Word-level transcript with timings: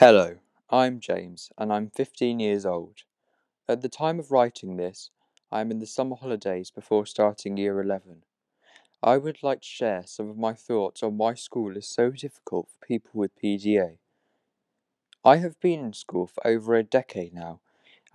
Hello, 0.00 0.36
I'm 0.70 1.00
James 1.00 1.50
and 1.58 1.72
I'm 1.72 1.90
15 1.90 2.38
years 2.38 2.64
old. 2.64 2.98
At 3.68 3.80
the 3.80 3.88
time 3.88 4.20
of 4.20 4.30
writing 4.30 4.76
this, 4.76 5.10
I 5.50 5.60
am 5.60 5.72
in 5.72 5.80
the 5.80 5.88
summer 5.88 6.14
holidays 6.14 6.70
before 6.70 7.04
starting 7.04 7.56
year 7.56 7.80
11. 7.80 8.22
I 9.02 9.16
would 9.16 9.42
like 9.42 9.62
to 9.62 9.66
share 9.66 10.04
some 10.06 10.30
of 10.30 10.38
my 10.38 10.52
thoughts 10.52 11.02
on 11.02 11.18
why 11.18 11.34
school 11.34 11.76
is 11.76 11.88
so 11.88 12.12
difficult 12.12 12.68
for 12.68 12.86
people 12.86 13.10
with 13.14 13.34
PDA. 13.42 13.98
I 15.24 15.38
have 15.38 15.58
been 15.58 15.80
in 15.80 15.92
school 15.94 16.28
for 16.28 16.46
over 16.46 16.76
a 16.76 16.84
decade 16.84 17.34
now, 17.34 17.58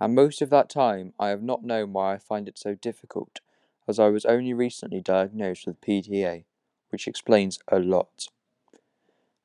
and 0.00 0.14
most 0.14 0.40
of 0.40 0.48
that 0.48 0.70
time 0.70 1.12
I 1.20 1.28
have 1.28 1.42
not 1.42 1.64
known 1.64 1.92
why 1.92 2.14
I 2.14 2.18
find 2.18 2.48
it 2.48 2.56
so 2.56 2.74
difficult, 2.74 3.40
as 3.86 3.98
I 3.98 4.08
was 4.08 4.24
only 4.24 4.54
recently 4.54 5.02
diagnosed 5.02 5.66
with 5.66 5.82
PDA, 5.82 6.44
which 6.88 7.06
explains 7.06 7.58
a 7.68 7.78
lot. 7.78 8.28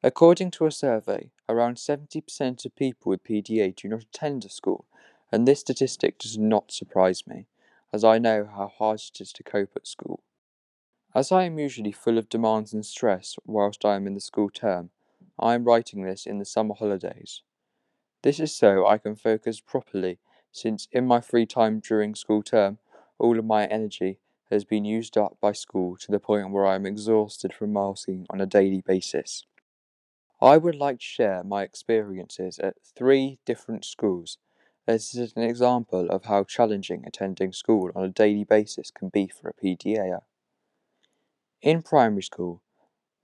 According 0.01 0.51
to 0.51 0.65
a 0.65 0.71
survey, 0.71 1.31
around 1.49 1.75
70% 1.75 2.65
of 2.65 2.75
people 2.77 3.09
with 3.09 3.23
PDA 3.23 3.75
do 3.75 3.89
not 3.89 4.03
attend 4.03 4.45
a 4.45 4.49
school, 4.49 4.85
and 5.29 5.45
this 5.45 5.59
statistic 5.59 6.17
does 6.17 6.37
not 6.37 6.71
surprise 6.71 7.27
me, 7.27 7.47
as 7.91 8.05
I 8.05 8.17
know 8.17 8.45
how 8.45 8.67
hard 8.67 9.01
it 9.01 9.19
is 9.19 9.33
to 9.33 9.43
cope 9.43 9.71
at 9.75 9.87
school. 9.87 10.23
As 11.13 11.33
I 11.33 11.43
am 11.43 11.59
usually 11.59 11.91
full 11.91 12.17
of 12.17 12.29
demands 12.29 12.71
and 12.71 12.85
stress 12.85 13.35
whilst 13.45 13.83
I 13.83 13.95
am 13.95 14.07
in 14.07 14.13
the 14.13 14.21
school 14.21 14.49
term, 14.49 14.91
I 15.37 15.53
am 15.53 15.65
writing 15.65 16.03
this 16.03 16.25
in 16.25 16.39
the 16.39 16.45
summer 16.45 16.75
holidays. 16.75 17.41
This 18.21 18.39
is 18.39 18.55
so 18.55 18.87
I 18.87 18.99
can 18.99 19.17
focus 19.17 19.59
properly, 19.59 20.19
since 20.49 20.87
in 20.93 21.07
my 21.07 21.19
free 21.19 21.45
time 21.45 21.81
during 21.81 22.15
school 22.15 22.41
term, 22.41 22.77
all 23.17 23.37
of 23.37 23.43
my 23.43 23.65
energy 23.65 24.19
has 24.49 24.63
been 24.63 24.85
used 24.85 25.17
up 25.17 25.37
by 25.41 25.51
school 25.51 25.97
to 25.97 26.09
the 26.09 26.19
point 26.19 26.51
where 26.51 26.65
I 26.65 26.75
am 26.75 26.85
exhausted 26.85 27.53
from 27.53 27.73
masking 27.73 28.25
on 28.29 28.39
a 28.39 28.45
daily 28.45 28.81
basis. 28.81 29.45
I 30.41 30.55
would 30.55 30.75
like 30.75 30.99
to 30.99 31.05
share 31.05 31.43
my 31.43 31.63
experiences 31.63 32.59
at 32.59 32.77
three 32.95 33.39
different 33.45 33.83
schools. 33.83 34.37
This 34.87 35.13
is 35.13 35.33
an 35.35 35.43
example 35.43 36.09
of 36.09 36.25
how 36.25 36.45
challenging 36.45 37.03
attending 37.05 37.51
school 37.51 37.91
on 37.93 38.05
a 38.05 38.09
daily 38.09 38.45
basis 38.45 38.89
can 38.89 39.09
be 39.09 39.27
for 39.27 39.49
a 39.49 39.53
PDAer. 39.53 40.21
In 41.61 41.81
primary 41.81 42.23
school, 42.23 42.61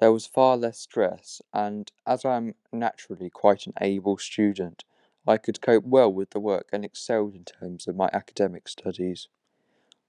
there 0.02 0.11
was 0.11 0.27
far 0.27 0.57
less 0.57 0.80
stress, 0.80 1.41
and 1.53 1.89
as 2.05 2.25
I 2.25 2.35
am 2.35 2.55
naturally 2.73 3.29
quite 3.29 3.66
an 3.66 3.73
able 3.79 4.17
student, 4.17 4.83
I 5.25 5.38
could 5.38 5.61
cope 5.61 5.85
well 5.85 6.11
with 6.11 6.31
the 6.31 6.41
work 6.41 6.67
and 6.73 6.83
excelled 6.83 7.33
in 7.33 7.45
terms 7.45 7.88
of 7.88 7.95
my 7.95 8.09
academic 8.11 8.67
studies. 8.67 9.29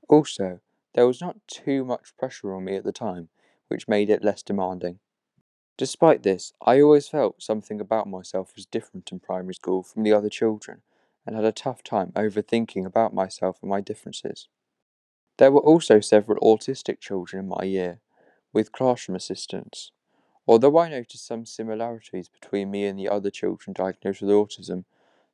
Also, 0.09 0.59
there 0.95 1.07
was 1.07 1.21
not 1.21 1.47
too 1.47 1.85
much 1.85 2.17
pressure 2.17 2.53
on 2.53 2.65
me 2.65 2.75
at 2.75 2.85
the 2.85 2.91
time, 2.91 3.29
which 3.69 3.87
made 3.87 4.11
it 4.11 4.25
less 4.25 4.43
demanding. 4.43 4.99
Despite 5.79 6.23
this, 6.23 6.55
I 6.63 6.81
always 6.81 7.09
felt 7.09 7.43
something 7.43 7.81
about 7.81 8.09
myself 8.09 8.55
was 8.57 8.65
different 8.65 9.13
in 9.13 9.21
primary 9.21 9.55
school 9.55 9.83
from 9.83 10.05
the 10.05 10.13
other 10.13 10.31
children, 10.31 10.83
and 11.27 11.37
had 11.37 11.45
a 11.45 11.53
tough 11.53 11.83
time 11.83 12.13
overthinking 12.13 12.87
about 12.87 13.13
myself 13.13 13.59
and 13.61 13.69
my 13.69 13.83
differences. 13.83 14.49
There 15.37 15.53
were 15.53 15.61
also 15.61 16.01
several 16.01 16.41
autistic 16.41 17.01
children 17.01 17.45
in 17.45 17.49
my 17.49 17.65
year, 17.65 18.01
with 18.55 18.73
classroom 18.73 19.17
assistants. 19.17 19.91
Although 20.49 20.79
I 20.79 20.89
noticed 20.89 21.27
some 21.27 21.45
similarities 21.45 22.29
between 22.29 22.71
me 22.71 22.87
and 22.87 22.99
the 22.99 23.09
other 23.09 23.31
children 23.31 23.75
diagnosed 23.75 24.23
with 24.23 24.31
autism, 24.31 24.85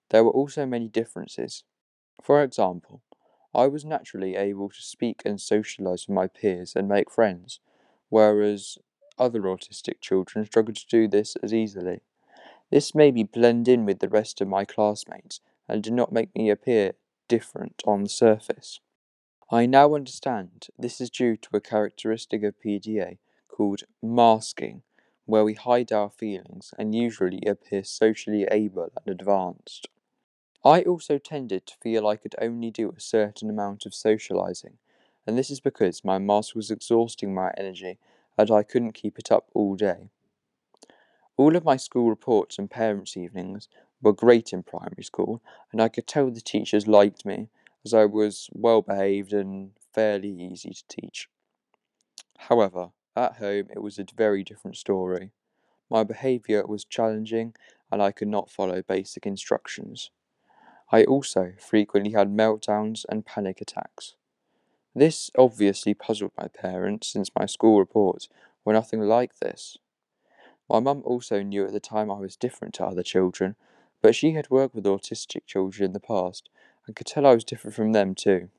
there 0.09 0.25
were 0.25 0.31
also 0.31 0.67
many 0.67 0.89
differences. 0.89 1.63
For 2.21 2.43
example, 2.43 3.03
I 3.55 3.69
was 3.69 3.85
naturally 3.85 4.35
able 4.35 4.71
to 4.71 4.83
speak 4.83 5.23
and 5.25 5.41
socialize 5.41 6.09
with 6.09 6.15
my 6.17 6.27
peers 6.27 6.75
and 6.75 6.89
make 6.89 7.11
friends, 7.11 7.61
whereas 8.09 8.79
other 9.23 9.43
autistic 9.43 10.01
children 10.01 10.45
struggle 10.45 10.75
to 10.75 10.87
do 10.87 11.07
this 11.07 11.37
as 11.43 11.55
easily. 11.55 12.01
This 12.71 12.95
made 12.95 13.15
me 13.15 13.25
blend 13.25 13.69
in 13.69 13.85
with 13.85 14.01
the 14.01 14.09
rest 14.09 14.41
of 14.41 14.49
my 14.49 14.65
classmates 14.65 15.41
and 15.69 15.83
did 15.83 15.93
not 15.93 16.13
make 16.13 16.35
me 16.35 16.51
appear 16.51 16.95
different 17.29 17.83
on 17.87 18.03
the 18.03 18.09
surface. 18.09 18.81
I 19.51 19.67
now 19.67 19.95
understand 19.95 20.67
this 20.79 21.01
is 21.01 21.11
due 21.11 21.37
to 21.37 21.57
a 21.57 21.61
characteristic 21.61 22.43
of 22.43 22.59
PDA 22.59 23.19
called 23.49 23.83
masking, 24.03 24.83
where 25.27 25.45
we 25.45 25.55
hide 25.55 25.93
our 25.93 26.11
feelings 26.11 26.75
and 26.79 26.95
usually 26.95 27.43
appear 27.47 27.85
socially 27.85 28.47
able 28.51 28.91
and 28.97 29.21
advanced. 29.21 29.89
I 30.65 30.83
also 30.83 31.19
tended 31.19 31.67
to 31.67 31.77
feel 31.81 32.07
I 32.07 32.17
could 32.17 32.35
only 32.41 32.71
do 32.71 32.91
a 32.91 33.01
certain 33.01 33.51
amount 33.51 33.85
of 33.85 33.95
socializing, 33.95 34.79
and 35.27 35.37
this 35.39 35.51
is 35.51 35.61
because 35.61 36.05
my 36.05 36.19
mask 36.19 36.55
was 36.55 36.71
exhausting 36.71 37.35
my 37.35 37.53
energy 37.57 37.99
and 38.39 38.51
I 38.51 38.63
couldn't 38.63 38.93
keep 38.93 39.19
it 39.19 39.31
up 39.31 39.49
all 39.55 39.77
day. 39.77 40.11
All 41.37 41.57
of 41.57 41.65
my 41.65 41.77
school 41.77 42.09
reports 42.09 42.59
and 42.59 42.71
parents' 42.71 43.17
evenings 43.17 43.69
were 44.03 44.13
great 44.13 44.53
in 44.53 44.63
primary 44.63 45.03
school, 45.03 45.43
and 45.71 45.81
I 45.81 45.89
could 45.89 46.07
tell 46.07 46.31
the 46.31 46.41
teachers 46.41 46.87
liked 46.87 47.25
me, 47.25 47.49
as 47.85 47.95
I 47.95 48.05
was 48.05 48.49
well 48.53 48.83
behaved 48.83 49.33
and 49.33 49.73
fairly 49.93 50.31
easy 50.31 50.71
to 50.71 50.85
teach. 50.89 51.29
However, 52.39 52.91
at 53.17 53.37
home 53.37 53.69
it 53.71 53.83
was 53.83 53.99
a 53.99 54.07
very 54.17 54.43
different 54.43 54.77
story. 54.77 55.33
My 55.91 56.05
behaviour 56.05 56.67
was 56.67 56.85
challenging, 56.85 57.55
and 57.91 58.03
I 58.03 58.13
could 58.13 58.29
not 58.29 58.51
follow 58.51 58.83
basic 58.83 59.27
instructions. 59.27 60.11
I 60.91 61.05
also 61.05 61.53
frequently 61.59 62.13
had 62.13 62.29
meltdowns 62.29 63.05
and 63.09 63.25
panic 63.25 63.61
attacks. 63.61 64.15
This 64.95 65.31
obviously 65.39 65.95
puzzled 65.95 66.33
my 66.37 66.49
parents, 66.49 67.09
since 67.09 67.31
my 67.35 67.47
school 67.47 67.79
reports 67.79 68.29
were 68.65 68.73
nothing 68.75 69.01
like 69.01 69.39
this. 69.39 69.79
My 70.69 70.81
mum 70.81 71.03
also 71.05 71.43
knew 71.43 71.67
at 71.67 71.73
the 71.73 71.81
time 71.81 72.11
I 72.11 72.19
was 72.19 72.37
different 72.37 72.75
to 72.75 72.87
other 72.87 73.03
children, 73.03 73.57
but 74.01 74.15
she 74.15 74.33
had 74.33 74.51
worked 74.51 74.75
with 74.75 74.85
autistic 74.85 75.47
children 75.47 75.87
in 75.87 75.93
the 75.93 76.01
past 76.01 76.49
and 76.87 76.97
could 76.97 77.07
tell 77.07 77.27
I 77.27 77.35
was 77.35 77.45
different 77.45 77.75
from 77.75 77.93
them 77.93 78.15
too. 78.15 78.51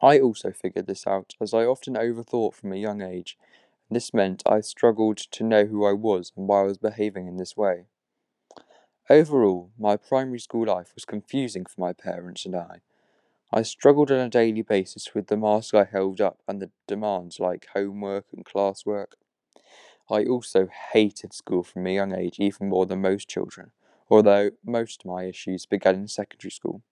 I 0.00 0.20
also 0.20 0.52
figured 0.52 0.86
this 0.86 1.06
out 1.06 1.34
as 1.40 1.54
I 1.54 1.64
often 1.64 1.94
overthought 1.94 2.54
from 2.54 2.72
a 2.72 2.76
young 2.76 3.00
age, 3.00 3.38
and 3.88 3.96
this 3.96 4.12
meant 4.12 4.42
I 4.46 4.60
struggled 4.60 5.18
to 5.18 5.44
know 5.44 5.64
who 5.64 5.84
I 5.84 5.92
was 5.92 6.32
and 6.36 6.46
why 6.46 6.60
I 6.60 6.64
was 6.64 6.78
behaving 6.78 7.26
in 7.26 7.38
this 7.38 7.56
way. 7.56 7.86
Overall, 9.08 9.70
my 9.78 9.96
primary 9.96 10.40
school 10.40 10.66
life 10.66 10.92
was 10.94 11.04
confusing 11.04 11.64
for 11.64 11.80
my 11.80 11.92
parents 11.92 12.44
and 12.44 12.54
I. 12.54 12.80
I 13.52 13.62
struggled 13.62 14.10
on 14.10 14.18
a 14.18 14.28
daily 14.28 14.62
basis 14.62 15.14
with 15.14 15.28
the 15.28 15.36
mask 15.36 15.74
I 15.74 15.84
held 15.84 16.20
up 16.20 16.42
and 16.48 16.60
the 16.60 16.70
demands 16.86 17.38
like 17.38 17.68
homework 17.74 18.26
and 18.32 18.44
classwork. 18.44 19.12
I 20.10 20.24
also 20.24 20.68
hated 20.92 21.32
school 21.32 21.62
from 21.62 21.86
a 21.86 21.94
young 21.94 22.12
age 22.12 22.40
even 22.40 22.68
more 22.68 22.86
than 22.86 23.00
most 23.00 23.28
children, 23.28 23.70
although 24.10 24.50
most 24.64 25.02
of 25.02 25.10
my 25.10 25.24
issues 25.24 25.64
began 25.64 25.94
in 25.94 26.08
secondary 26.08 26.50
school. 26.50 26.82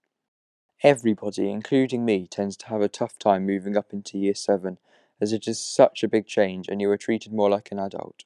Everybody, 0.83 1.51
including 1.51 2.05
me, 2.05 2.27
tends 2.27 2.57
to 2.59 2.67
have 2.67 2.83
a 2.83 2.89
tough 2.89 3.19
time 3.19 3.47
moving 3.47 3.77
up 3.77 3.93
into 3.93 4.19
year 4.19 4.35
7 4.35 4.79
as 5.21 5.33
it 5.33 5.49
is 5.49 5.61
such 5.61 6.03
a 6.03 6.09
big 6.09 6.27
change 6.27 6.69
and 6.69 6.81
you 6.81 6.91
are 6.91 6.97
treated 6.97 7.33
more 7.33 7.51
like 7.51 7.73
an 7.73 7.79
adult. 7.79 8.25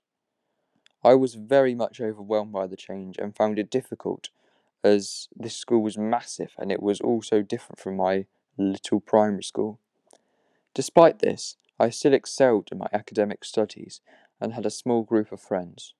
I 1.04 1.14
was 1.14 1.34
very 1.34 1.74
much 1.74 2.00
overwhelmed 2.00 2.52
by 2.52 2.66
the 2.66 2.76
change 2.76 3.16
and 3.18 3.36
found 3.36 3.58
it 3.58 3.70
difficult 3.70 4.30
as 4.84 5.28
this 5.34 5.56
school 5.56 5.82
was 5.82 5.98
massive 5.98 6.52
and 6.58 6.70
it 6.70 6.82
was 6.82 7.00
also 7.00 7.42
different 7.42 7.78
from 7.78 7.96
my 7.96 8.26
little 8.56 9.00
primary 9.00 9.42
school. 9.42 9.78
Despite 10.74 11.18
this, 11.18 11.56
I 11.78 11.90
still 11.90 12.12
excelled 12.12 12.68
in 12.70 12.78
my 12.78 12.88
academic 12.92 13.44
studies 13.44 14.00
and 14.40 14.52
had 14.52 14.66
a 14.66 14.70
small 14.70 15.02
group 15.02 15.32
of 15.32 15.40
friends. 15.40 15.94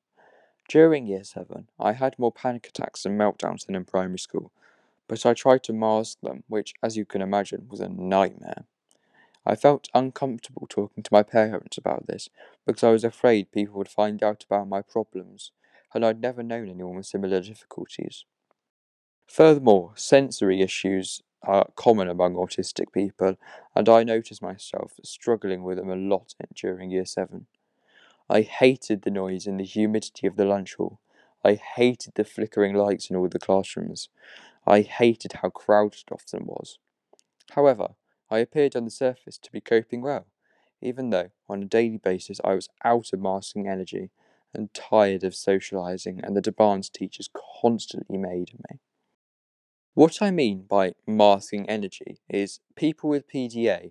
During 0.69 1.07
year 1.07 1.25
7, 1.25 1.69
I 1.81 1.93
had 1.93 2.19
more 2.19 2.33
panic 2.33 2.67
attacks 2.69 3.07
and 3.07 3.19
meltdowns 3.19 3.67
than 3.67 3.75
in 3.75 3.85
primary 3.85 4.19
school, 4.19 4.53
but 5.07 5.25
I 5.25 5.35
tried 5.35 5.63
to 5.65 5.73
mask 5.73 6.19
them, 6.21 6.45
which, 6.47 6.75
as 6.83 6.97
you 6.97 7.05
can 7.05 7.23
imagine, 7.23 7.67
was 7.71 7.81
a 7.81 7.89
nightmare. 7.89 8.65
I 9.47 9.55
felt 9.55 9.89
uncomfortable 9.95 10.67
talking 10.69 11.03
to 11.03 11.13
my 11.13 11.23
parents 11.23 11.79
about 11.79 12.07
this 12.07 12.29
because 12.67 12.85
I 12.85 12.91
was 12.91 13.05
afraid 13.05 13.51
people 13.51 13.79
would 13.79 13.89
find 13.89 14.23
out 14.23 14.45
about 14.45 14.69
my 14.69 14.83
problems, 14.83 15.53
and 15.95 16.05
I'd 16.05 16.21
never 16.21 16.43
known 16.43 16.69
anyone 16.69 16.97
with 16.97 17.07
similar 17.07 17.41
difficulties. 17.41 18.27
Furthermore, 19.29 19.93
sensory 19.95 20.63
issues 20.63 21.23
are 21.43 21.71
common 21.77 22.09
among 22.09 22.35
autistic 22.35 22.93
people, 22.93 23.37
and 23.75 23.89
I 23.89 24.03
noticed 24.03 24.43
myself 24.43 24.95
struggling 25.05 25.63
with 25.63 25.77
them 25.77 25.91
a 25.91 25.97
lot 25.97 26.35
during 26.55 26.91
year 26.91 27.05
7. 27.05 27.47
I 28.31 28.41
hated 28.41 29.03
the 29.03 29.11
noise 29.11 29.47
and 29.47 29.61
the 29.61 29.65
humidity 29.65 30.27
of 30.27 30.37
the 30.37 30.47
lunch 30.47 30.75
hall. 30.75 30.99
I 31.45 31.55
hated 31.55 32.15
the 32.15 32.25
flickering 32.25 32.75
lights 32.75 33.11
in 33.11 33.17
all 33.17 33.29
the 33.29 33.39
classrooms. 33.39 34.09
I 34.67 34.81
hated 34.81 35.35
how 35.35 35.51
crowded 35.51 36.05
often 36.11 36.47
was. 36.47 36.79
However, 37.51 37.95
I 38.31 38.39
appeared 38.39 38.77
on 38.77 38.85
the 38.85 38.91
surface 38.91 39.39
to 39.39 39.53
be 39.53 39.61
coping 39.61 40.01
well, 40.01 40.27
even 40.81 41.11
though 41.11 41.31
on 41.49 41.63
a 41.63 41.67
daily 41.67 41.99
basis 41.99 42.41
I 42.43 42.55
was 42.55 42.69
out 42.83 43.13
of 43.13 43.21
masking 43.21 43.69
energy 43.69 44.11
and 44.55 44.73
tired 44.73 45.23
of 45.23 45.35
socializing 45.35 46.21
and 46.23 46.35
the 46.35 46.41
demands 46.41 46.89
teachers 46.89 47.29
constantly 47.61 48.17
made 48.17 48.51
of 48.55 48.61
me. 48.71 48.81
What 49.99 50.23
I 50.23 50.31
mean 50.31 50.63
by 50.63 50.93
masking 51.09 51.69
energy 51.69 52.21
is 52.29 52.61
people 52.77 53.11
with 53.11 53.27
PDA 53.27 53.91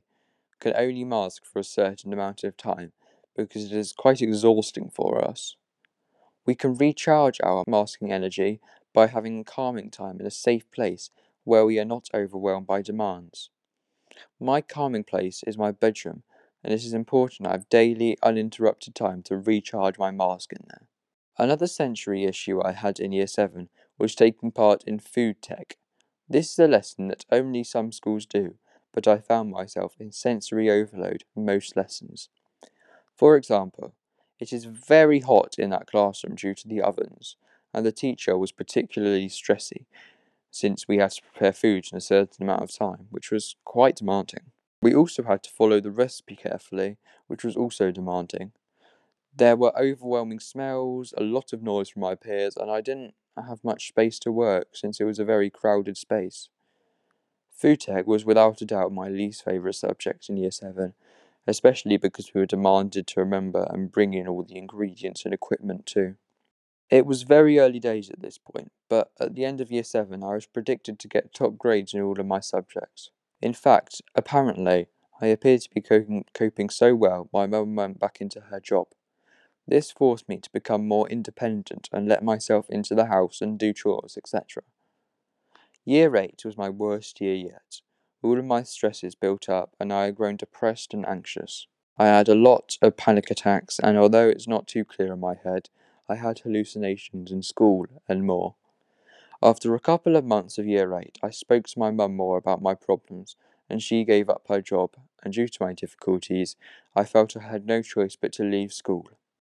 can 0.61 0.73
only 0.77 1.03
mask 1.03 1.43
for 1.43 1.59
a 1.59 1.65
certain 1.65 2.13
amount 2.13 2.45
of 2.45 2.55
time 2.55 2.93
because 3.35 3.65
it 3.65 3.73
is 3.73 3.91
quite 3.91 4.21
exhausting 4.21 4.89
for 4.89 5.21
us. 5.21 5.57
We 6.45 6.55
can 6.55 6.75
recharge 6.75 7.41
our 7.43 7.65
masking 7.67 8.09
energy 8.09 8.61
by 8.93 9.07
having 9.07 9.43
calming 9.43 9.91
time 9.91 10.21
in 10.21 10.25
a 10.25 10.31
safe 10.31 10.71
place 10.71 11.09
where 11.43 11.65
we 11.65 11.77
are 11.77 11.83
not 11.83 12.07
overwhelmed 12.13 12.67
by 12.67 12.81
demands. 12.83 13.49
My 14.39 14.61
calming 14.61 15.03
place 15.03 15.43
is 15.45 15.57
my 15.57 15.73
bedroom, 15.73 16.23
and 16.63 16.71
it 16.71 16.85
is 16.85 16.93
important 16.93 17.49
I 17.49 17.51
have 17.51 17.67
daily, 17.67 18.17
uninterrupted 18.23 18.95
time 18.95 19.23
to 19.23 19.35
recharge 19.35 19.99
my 19.99 20.11
mask 20.11 20.53
in 20.53 20.63
there. 20.69 20.87
Another 21.37 21.67
sensory 21.67 22.23
issue 22.23 22.63
I 22.63 22.71
had 22.71 22.97
in 22.97 23.11
Year 23.11 23.27
7 23.27 23.67
was 23.97 24.15
taking 24.15 24.53
part 24.53 24.85
in 24.85 24.99
food 24.99 25.41
tech. 25.41 25.75
This 26.29 26.51
is 26.51 26.59
a 26.59 26.67
lesson 26.67 27.07
that 27.07 27.25
only 27.31 27.63
some 27.63 27.91
schools 27.91 28.25
do, 28.25 28.55
but 28.93 29.07
I 29.07 29.19
found 29.19 29.49
myself 29.49 29.95
in 29.99 30.11
sensory 30.11 30.69
overload 30.69 31.23
most 31.35 31.77
lessons. 31.77 32.29
For 33.15 33.37
example, 33.37 33.93
it 34.39 34.51
is 34.51 34.65
very 34.65 35.21
hot 35.21 35.55
in 35.57 35.69
that 35.69 35.87
classroom 35.87 36.35
due 36.35 36.53
to 36.55 36.67
the 36.67 36.81
ovens, 36.81 37.37
and 37.73 37.85
the 37.85 37.91
teacher 37.91 38.37
was 38.37 38.51
particularly 38.51 39.29
stressy 39.29 39.85
since 40.51 40.87
we 40.87 40.97
had 40.97 41.11
to 41.11 41.21
prepare 41.21 41.53
food 41.53 41.87
in 41.91 41.97
a 41.97 42.01
certain 42.01 42.43
amount 42.43 42.63
of 42.63 42.75
time, 42.75 43.07
which 43.09 43.31
was 43.31 43.55
quite 43.63 43.95
demanding. 43.97 44.51
We 44.81 44.93
also 44.93 45.23
had 45.23 45.43
to 45.43 45.49
follow 45.49 45.79
the 45.79 45.91
recipe 45.91 46.35
carefully, 46.35 46.97
which 47.27 47.43
was 47.43 47.55
also 47.55 47.91
demanding. 47.91 48.51
There 49.35 49.55
were 49.55 49.77
overwhelming 49.79 50.39
smells, 50.39 51.13
a 51.17 51.23
lot 51.23 51.53
of 51.53 51.63
noise 51.63 51.89
from 51.89 52.01
my 52.01 52.15
peers, 52.15 52.57
and 52.57 52.71
I 52.71 52.81
didn't 52.81 53.13
have 53.43 53.63
much 53.63 53.87
space 53.87 54.19
to 54.19 54.31
work 54.31 54.69
since 54.73 54.99
it 54.99 55.05
was 55.05 55.19
a 55.19 55.25
very 55.25 55.49
crowded 55.49 55.97
space. 55.97 56.49
Food 57.51 57.81
tech 57.81 58.05
was 58.05 58.25
without 58.25 58.61
a 58.61 58.65
doubt 58.65 58.93
my 58.93 59.09
least 59.09 59.43
favourite 59.43 59.75
subject 59.75 60.29
in 60.29 60.37
Year 60.37 60.51
7, 60.51 60.93
especially 61.47 61.97
because 61.97 62.33
we 62.33 62.41
were 62.41 62.45
demanded 62.45 63.07
to 63.07 63.19
remember 63.19 63.67
and 63.69 63.91
bring 63.91 64.13
in 64.13 64.27
all 64.27 64.43
the 64.43 64.57
ingredients 64.57 65.25
and 65.25 65.33
equipment 65.33 65.85
too. 65.85 66.15
It 66.89 67.05
was 67.05 67.23
very 67.23 67.59
early 67.59 67.79
days 67.79 68.09
at 68.09 68.21
this 68.21 68.37
point, 68.37 68.71
but 68.89 69.11
at 69.19 69.35
the 69.35 69.43
end 69.43 69.59
of 69.59 69.71
Year 69.71 69.83
7 69.83 70.23
I 70.23 70.33
was 70.35 70.45
predicted 70.45 70.99
to 70.99 71.07
get 71.07 71.33
top 71.33 71.57
grades 71.57 71.93
in 71.93 72.01
all 72.01 72.19
of 72.19 72.25
my 72.25 72.39
subjects. 72.39 73.09
In 73.41 73.53
fact, 73.53 74.01
apparently, 74.15 74.87
I 75.19 75.27
appeared 75.27 75.61
to 75.61 75.69
be 75.73 75.81
coping, 75.81 76.25
coping 76.33 76.69
so 76.69 76.95
well 76.95 77.29
my 77.33 77.47
mum 77.47 77.75
went 77.75 77.99
back 77.99 78.21
into 78.21 78.39
her 78.39 78.59
job. 78.59 78.87
This 79.67 79.91
forced 79.91 80.29
me 80.29 80.37
to 80.37 80.51
become 80.51 80.87
more 80.87 81.09
independent 81.09 81.89
and 81.91 82.07
let 82.07 82.23
myself 82.23 82.69
into 82.69 82.95
the 82.95 83.07
house 83.07 83.41
and 83.41 83.59
do 83.59 83.73
chores, 83.73 84.17
etc. 84.17 84.63
Year 85.83 86.15
8 86.15 86.43
was 86.45 86.57
my 86.57 86.69
worst 86.69 87.19
year 87.19 87.35
yet. 87.35 87.81
All 88.23 88.39
of 88.39 88.45
my 88.45 88.63
stresses 88.63 89.13
built 89.13 89.49
up, 89.49 89.75
and 89.79 89.91
I 89.91 90.05
had 90.05 90.15
grown 90.15 90.37
depressed 90.37 90.93
and 90.93 91.05
anxious. 91.05 91.67
I 91.97 92.05
had 92.07 92.29
a 92.29 92.35
lot 92.35 92.77
of 92.81 92.95
panic 92.95 93.29
attacks, 93.29 93.79
and 93.79 93.97
although 93.97 94.29
it's 94.29 94.47
not 94.47 94.67
too 94.67 94.85
clear 94.85 95.13
in 95.13 95.19
my 95.19 95.35
head, 95.43 95.69
I 96.07 96.15
had 96.15 96.39
hallucinations 96.39 97.31
in 97.31 97.43
school 97.43 97.87
and 98.07 98.25
more. 98.25 98.55
After 99.43 99.75
a 99.75 99.79
couple 99.79 100.15
of 100.15 100.23
months 100.23 100.57
of 100.57 100.65
year 100.65 100.97
8, 100.97 101.19
I 101.21 101.29
spoke 101.29 101.67
to 101.67 101.79
my 101.79 101.91
mum 101.91 102.15
more 102.15 102.37
about 102.37 102.61
my 102.61 102.73
problems, 102.73 103.35
and 103.69 103.83
she 103.83 104.03
gave 104.03 104.29
up 104.29 104.45
her 104.47 104.61
job, 104.61 104.95
and 105.23 105.33
due 105.33 105.47
to 105.47 105.63
my 105.63 105.73
difficulties, 105.73 106.55
I 106.95 107.03
felt 107.03 107.35
I 107.35 107.43
had 107.43 107.65
no 107.65 107.81
choice 107.81 108.15
but 108.15 108.31
to 108.33 108.43
leave 108.43 108.73
school. 108.73 109.09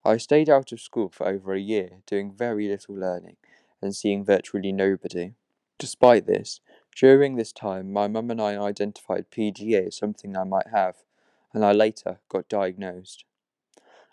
I 0.09 0.17
stayed 0.17 0.49
out 0.49 0.73
of 0.73 0.81
school 0.81 1.11
for 1.11 1.29
over 1.29 1.53
a 1.53 1.61
year, 1.61 1.99
doing 2.07 2.33
very 2.33 2.67
little 2.67 2.95
learning, 2.95 3.37
and 3.83 3.95
seeing 3.95 4.25
virtually 4.25 4.73
nobody. 4.73 5.35
Despite 5.79 6.27
this, 6.27 6.61
during 6.97 7.37
this 7.37 7.53
time 7.53 7.93
my 7.93 8.09
mum 8.09 8.31
and 8.31 8.41
I 8.41 8.57
identified 8.57 9.31
PDA 9.31 9.89
as 9.89 9.99
something 9.99 10.35
I 10.35 10.45
might 10.45 10.69
have, 10.69 10.97
and 11.53 11.63
I 11.63 11.73
later 11.73 12.21
got 12.31 12.49
diagnosed. 12.49 13.27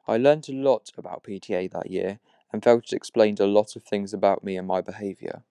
I 0.06 0.18
learned 0.18 0.50
a 0.50 0.52
lot 0.52 0.92
about 0.98 1.24
PDA 1.24 1.72
that 1.72 1.90
year 1.90 2.20
and 2.52 2.62
felt 2.62 2.92
it 2.92 2.94
explained 2.94 3.40
a 3.40 3.48
lot 3.48 3.78
of 3.78 3.84
things 3.84 4.14
about 4.14 4.44
me 4.44 4.58
and 4.58 4.68
my 4.68 4.82
behaviour. 4.82 5.44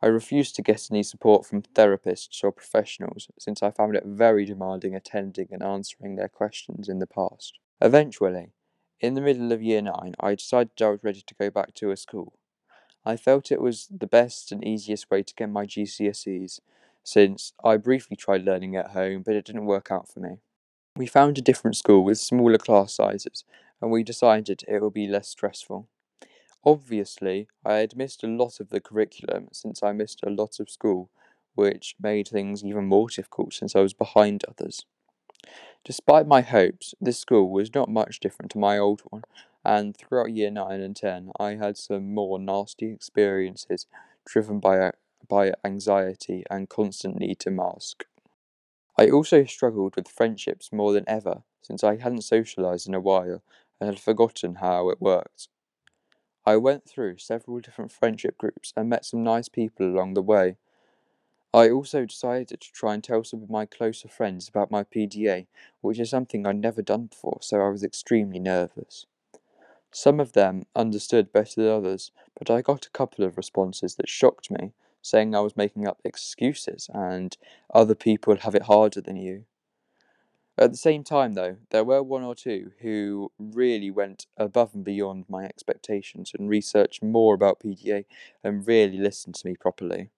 I 0.00 0.06
refused 0.06 0.56
to 0.56 0.62
get 0.62 0.90
any 0.90 1.02
support 1.02 1.44
from 1.44 1.60
therapists 1.60 2.42
or 2.42 2.52
professionals 2.52 3.28
since 3.38 3.62
I 3.62 3.70
found 3.70 3.96
it 3.96 4.06
very 4.06 4.46
demanding 4.46 4.94
attending 4.94 5.48
and 5.50 5.62
answering 5.62 6.16
their 6.16 6.30
questions 6.30 6.88
in 6.88 7.00
the 7.00 7.06
past. 7.06 7.58
Eventually, 7.82 8.52
in 9.00 9.14
the 9.14 9.20
middle 9.20 9.50
of 9.50 9.62
year 9.62 9.80
9, 9.80 10.14
I 10.20 10.34
decided 10.34 10.80
I 10.80 10.90
was 10.90 11.02
ready 11.02 11.22
to 11.26 11.34
go 11.34 11.50
back 11.50 11.74
to 11.74 11.90
a 11.90 11.96
school. 11.96 12.34
I 13.04 13.16
felt 13.16 13.50
it 13.50 13.62
was 13.62 13.88
the 13.90 14.06
best 14.06 14.52
and 14.52 14.62
easiest 14.62 15.10
way 15.10 15.22
to 15.22 15.34
get 15.34 15.48
my 15.48 15.64
GCSEs, 15.64 16.60
since 17.02 17.54
I 17.64 17.78
briefly 17.78 18.16
tried 18.16 18.44
learning 18.44 18.76
at 18.76 18.90
home, 18.90 19.22
but 19.22 19.34
it 19.34 19.46
didn't 19.46 19.64
work 19.64 19.90
out 19.90 20.08
for 20.12 20.20
me. 20.20 20.38
We 20.96 21.06
found 21.06 21.38
a 21.38 21.42
different 21.42 21.76
school 21.76 22.04
with 22.04 22.18
smaller 22.18 22.58
class 22.58 22.92
sizes, 22.92 23.44
and 23.80 23.90
we 23.90 24.02
decided 24.02 24.64
it 24.68 24.82
would 24.82 24.92
be 24.92 25.06
less 25.06 25.28
stressful. 25.28 25.88
Obviously, 26.62 27.48
I 27.64 27.76
had 27.76 27.96
missed 27.96 28.22
a 28.22 28.26
lot 28.26 28.60
of 28.60 28.68
the 28.68 28.80
curriculum 28.80 29.48
since 29.50 29.82
I 29.82 29.92
missed 29.92 30.20
a 30.22 30.30
lot 30.30 30.60
of 30.60 30.68
school, 30.68 31.08
which 31.54 31.96
made 31.98 32.28
things 32.28 32.62
even 32.62 32.84
more 32.84 33.08
difficult 33.08 33.54
since 33.54 33.74
I 33.74 33.80
was 33.80 33.94
behind 33.94 34.44
others. 34.46 34.84
Despite 35.84 36.26
my 36.26 36.42
hopes, 36.42 36.94
this 37.00 37.18
school 37.18 37.50
was 37.50 37.74
not 37.74 37.88
much 37.88 38.20
different 38.20 38.50
to 38.52 38.58
my 38.58 38.76
old 38.78 39.00
one, 39.10 39.22
and 39.64 39.96
throughout 39.96 40.32
year 40.32 40.50
9 40.50 40.80
and 40.80 40.94
10 40.94 41.32
I 41.40 41.54
had 41.54 41.78
some 41.78 42.12
more 42.12 42.38
nasty 42.38 42.92
experiences 42.92 43.86
driven 44.26 44.60
by, 44.60 44.92
by 45.26 45.54
anxiety 45.64 46.44
and 46.50 46.68
constant 46.68 47.18
need 47.18 47.38
to 47.40 47.50
mask. 47.50 48.04
I 48.98 49.08
also 49.08 49.44
struggled 49.44 49.96
with 49.96 50.08
friendships 50.08 50.70
more 50.72 50.92
than 50.92 51.04
ever 51.08 51.42
since 51.62 51.82
I 51.82 51.96
hadn't 51.96 52.20
socialised 52.20 52.86
in 52.86 52.94
a 52.94 53.00
while 53.00 53.42
and 53.80 53.88
had 53.88 53.98
forgotten 53.98 54.56
how 54.56 54.90
it 54.90 55.00
worked. 55.00 55.48
I 56.44 56.56
went 56.56 56.86
through 56.86 57.18
several 57.18 57.60
different 57.60 57.92
friendship 57.92 58.36
groups 58.36 58.72
and 58.76 58.88
met 58.90 59.04
some 59.04 59.22
nice 59.22 59.48
people 59.48 59.86
along 59.86 60.14
the 60.14 60.22
way. 60.22 60.56
I 61.54 61.70
also 61.70 62.06
decided 62.06 62.60
to 62.60 62.72
try 62.72 62.92
and 62.92 63.04
tell 63.04 63.22
some 63.22 63.40
of 63.40 63.48
my 63.50 63.64
closer 63.64 64.08
friends 64.08 64.48
about 64.48 64.72
my 64.72 64.82
PDA, 64.82 65.46
which 65.80 66.00
is 66.00 66.10
something 66.10 66.44
I'd 66.44 66.56
never 66.56 66.82
done 66.82 67.06
before, 67.06 67.38
so 67.40 67.60
I 67.60 67.68
was 67.68 67.84
extremely 67.84 68.40
nervous. 68.40 69.06
Some 69.92 70.20
of 70.20 70.32
them 70.32 70.66
understood 70.76 71.32
better 71.32 71.62
than 71.62 71.72
others, 71.72 72.12
but 72.38 72.50
I 72.50 72.62
got 72.62 72.86
a 72.86 72.90
couple 72.90 73.24
of 73.24 73.36
responses 73.36 73.96
that 73.96 74.08
shocked 74.08 74.50
me, 74.50 74.72
saying 75.02 75.34
I 75.34 75.40
was 75.40 75.56
making 75.56 75.86
up 75.86 76.00
excuses 76.04 76.90
and 76.94 77.36
other 77.72 77.94
people 77.94 78.36
have 78.36 78.54
it 78.56 78.62
harder 78.62 79.00
than 79.00 79.16
you. 79.16 79.46
At 80.56 80.70
the 80.70 80.76
same 80.76 81.02
time, 81.02 81.32
though, 81.34 81.56
there 81.70 81.82
were 81.82 82.04
one 82.04 82.22
or 82.22 82.36
two 82.36 82.70
who 82.82 83.32
really 83.36 83.90
went 83.90 84.26
above 84.36 84.76
and 84.76 84.84
beyond 84.84 85.28
my 85.28 85.44
expectations 85.44 86.30
and 86.38 86.48
researched 86.48 87.02
more 87.02 87.34
about 87.34 87.58
PDA 87.58 88.04
and 88.44 88.64
really 88.64 88.98
listened 88.98 89.34
to 89.34 89.46
me 89.48 89.56
properly. 89.56 90.10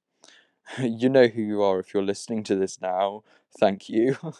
you 0.78 1.08
know 1.08 1.26
who 1.26 1.42
you 1.42 1.62
are 1.62 1.78
if 1.81 1.92
you're 1.92 2.02
listening 2.02 2.42
to 2.44 2.56
this 2.56 2.81
now. 2.81 3.22
Thank 3.58 3.88
you. 3.88 4.16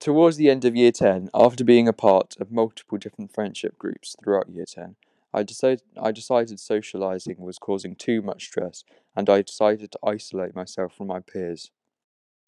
Towards 0.00 0.36
the 0.36 0.50
end 0.50 0.64
of 0.64 0.74
year 0.74 0.92
10, 0.92 1.28
after 1.34 1.64
being 1.64 1.86
a 1.86 1.92
part 1.92 2.36
of 2.40 2.50
multiple 2.50 2.98
different 2.98 3.32
friendship 3.32 3.78
groups 3.78 4.16
throughout 4.22 4.48
year 4.48 4.64
10, 4.64 4.96
I 5.34 5.42
decided, 5.42 5.82
I 6.00 6.12
decided 6.12 6.60
socializing 6.60 7.36
was 7.38 7.58
causing 7.58 7.94
too 7.94 8.22
much 8.22 8.44
stress 8.44 8.84
and 9.16 9.28
I 9.30 9.42
decided 9.42 9.92
to 9.92 9.98
isolate 10.04 10.54
myself 10.54 10.94
from 10.94 11.06
my 11.08 11.20
peers. 11.20 11.70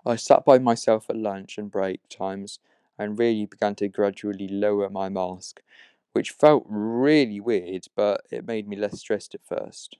I 0.06 0.16
sat 0.16 0.44
by 0.44 0.58
myself 0.58 1.10
at 1.10 1.16
lunch 1.16 1.58
and 1.58 1.70
break 1.70 2.08
times 2.08 2.58
and 2.98 3.18
really 3.18 3.46
began 3.46 3.74
to 3.76 3.88
gradually 3.88 4.48
lower 4.48 4.90
my 4.90 5.08
mask, 5.08 5.62
which 6.12 6.30
felt 6.30 6.64
really 6.68 7.40
weird, 7.40 7.86
but 7.96 8.22
it 8.30 8.46
made 8.46 8.68
me 8.68 8.76
less 8.76 9.00
stressed 9.00 9.34
at 9.34 9.46
first. 9.46 9.98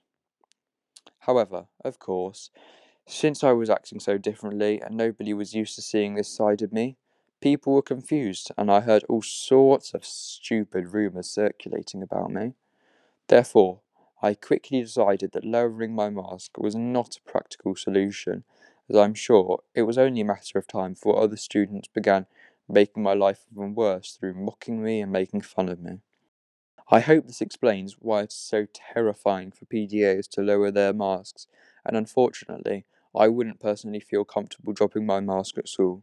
However, 1.19 1.67
of 1.83 1.99
course, 1.99 2.49
since 3.07 3.43
I 3.43 3.51
was 3.51 3.69
acting 3.69 3.99
so 3.99 4.17
differently 4.17 4.81
and 4.81 4.95
nobody 4.95 5.33
was 5.33 5.53
used 5.53 5.75
to 5.75 5.81
seeing 5.81 6.15
this 6.15 6.29
side 6.29 6.61
of 6.61 6.73
me, 6.73 6.97
People 7.45 7.73
were 7.73 7.83
confused, 7.83 8.51
and 8.57 8.71
I 8.71 8.81
heard 8.81 9.03
all 9.03 9.21
sorts 9.21 9.93
of 9.93 10.03
stupid 10.03 10.93
rumours 10.93 11.29
circulating 11.29 12.01
about 12.01 12.31
me. 12.31 12.53
Therefore, 13.27 13.81
I 14.21 14.33
quickly 14.33 14.81
decided 14.81 15.33
that 15.33 15.45
lowering 15.45 15.93
my 15.93 16.09
mask 16.09 16.57
was 16.57 16.75
not 16.75 17.17
a 17.17 17.21
practical 17.29 17.75
solution, 17.75 18.45
as 18.89 18.95
I'm 18.95 19.13
sure 19.13 19.61
it 19.75 19.83
was 19.83 19.97
only 19.97 20.21
a 20.21 20.25
matter 20.25 20.57
of 20.57 20.65
time 20.65 20.93
before 20.93 21.19
other 21.19 21.37
students 21.37 21.87
began 21.87 22.25
making 22.67 23.03
my 23.03 23.13
life 23.13 23.45
even 23.51 23.75
worse 23.75 24.13
through 24.13 24.33
mocking 24.33 24.81
me 24.81 25.01
and 25.01 25.11
making 25.11 25.41
fun 25.41 25.69
of 25.69 25.79
me. 25.79 25.99
I 26.89 26.99
hope 26.99 27.27
this 27.27 27.41
explains 27.41 27.99
why 27.99 28.21
it's 28.23 28.33
so 28.35 28.65
terrifying 28.73 29.51
for 29.51 29.65
PDAs 29.65 30.27
to 30.29 30.41
lower 30.41 30.71
their 30.71 30.93
masks, 30.93 31.45
and 31.85 31.95
unfortunately, 31.95 32.85
I 33.15 33.27
wouldn't 33.27 33.59
personally 33.59 33.99
feel 33.99 34.25
comfortable 34.25 34.73
dropping 34.73 35.05
my 35.05 35.19
mask 35.19 35.59
at 35.59 35.69
school. 35.69 36.01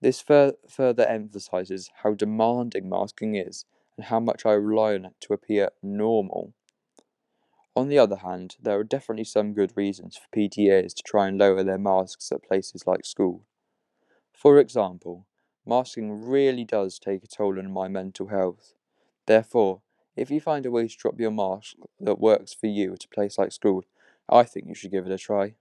This 0.00 0.20
fur- 0.20 0.56
further 0.68 1.06
emphasizes 1.06 1.92
how 2.02 2.14
demanding 2.14 2.88
masking 2.88 3.36
is 3.36 3.64
and 3.96 4.06
how 4.06 4.18
much 4.18 4.44
I 4.44 4.54
rely 4.54 4.94
on 4.94 5.04
it 5.04 5.20
to 5.20 5.34
appear 5.34 5.70
normal. 5.84 6.52
On 7.74 7.88
the 7.88 7.98
other 7.98 8.16
hand, 8.16 8.56
there 8.60 8.78
are 8.78 8.84
definitely 8.84 9.24
some 9.24 9.54
good 9.54 9.74
reasons 9.74 10.18
for 10.18 10.28
PDAs 10.32 10.92
to 10.92 11.02
try 11.02 11.28
and 11.28 11.38
lower 11.38 11.62
their 11.64 11.78
masks 11.78 12.30
at 12.30 12.42
places 12.42 12.86
like 12.86 13.06
school. 13.06 13.46
For 14.32 14.58
example, 14.58 15.26
masking 15.66 16.26
really 16.28 16.64
does 16.64 16.98
take 16.98 17.24
a 17.24 17.28
toll 17.28 17.58
on 17.58 17.72
my 17.72 17.88
mental 17.88 18.28
health. 18.28 18.74
Therefore, 19.28 19.82
If 20.16 20.32
you 20.32 20.40
find 20.40 20.66
a 20.66 20.70
way 20.70 20.88
to 20.88 20.96
drop 20.96 21.20
your 21.20 21.30
mask 21.30 21.76
that 22.00 22.18
works 22.18 22.52
for 22.52 22.66
you 22.66 22.94
at 22.94 23.04
a 23.04 23.08
place 23.08 23.38
like 23.38 23.52
school, 23.52 23.84
I 24.28 24.42
think 24.42 24.66
you 24.66 24.74
should 24.74 24.90
give 24.90 25.06
it 25.06 25.12
a 25.12 25.18
try. 25.18 25.54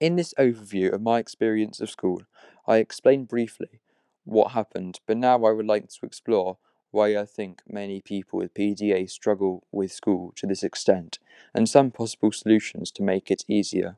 In 0.00 0.16
this 0.16 0.34
overview 0.38 0.92
of 0.92 1.00
my 1.00 1.18
experience 1.18 1.80
of 1.80 1.88
school, 1.88 2.22
I 2.66 2.76
explained 2.76 3.28
briefly 3.28 3.80
what 4.24 4.50
happened, 4.50 5.00
but 5.06 5.16
now 5.16 5.44
I 5.44 5.52
would 5.52 5.66
like 5.66 5.88
to 5.88 6.04
explore 6.04 6.58
why 6.90 7.16
I 7.16 7.24
think 7.24 7.62
many 7.66 8.02
people 8.02 8.40
with 8.40 8.52
PDA 8.52 9.06
struggle 9.06 9.64
with 9.72 9.92
school 9.92 10.32
to 10.36 10.46
this 10.46 10.62
extent, 10.62 11.18
and 11.54 11.66
some 11.66 11.90
possible 11.90 12.32
solutions 12.32 12.90
to 12.90 13.02
make 13.02 13.30
it 13.30 13.44
easier. 13.48 13.96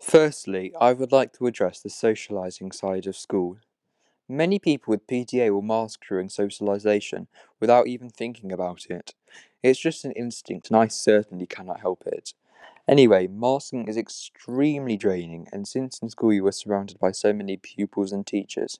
Firstly, 0.00 0.74
I 0.80 0.94
would 0.94 1.12
like 1.12 1.32
to 1.34 1.46
address 1.46 1.80
the 1.80 1.90
socialising 1.90 2.74
side 2.74 3.06
of 3.06 3.16
school. 3.16 3.58
Many 4.32 4.58
people 4.58 4.92
with 4.92 5.06
PDA 5.06 5.52
will 5.52 5.60
mask 5.60 6.06
during 6.08 6.28
socialisation 6.28 7.26
without 7.60 7.86
even 7.86 8.08
thinking 8.08 8.50
about 8.50 8.86
it. 8.88 9.14
It's 9.62 9.78
just 9.78 10.06
an 10.06 10.12
instinct, 10.12 10.70
and 10.70 10.76
I 10.78 10.86
certainly 10.86 11.44
cannot 11.44 11.80
help 11.80 12.04
it. 12.06 12.32
Anyway, 12.88 13.26
masking 13.26 13.86
is 13.88 13.98
extremely 13.98 14.96
draining, 14.96 15.48
and 15.52 15.68
since 15.68 15.98
in 15.98 16.08
school 16.08 16.32
you 16.32 16.46
are 16.46 16.52
surrounded 16.52 16.98
by 16.98 17.12
so 17.12 17.34
many 17.34 17.58
pupils 17.58 18.10
and 18.10 18.26
teachers, 18.26 18.78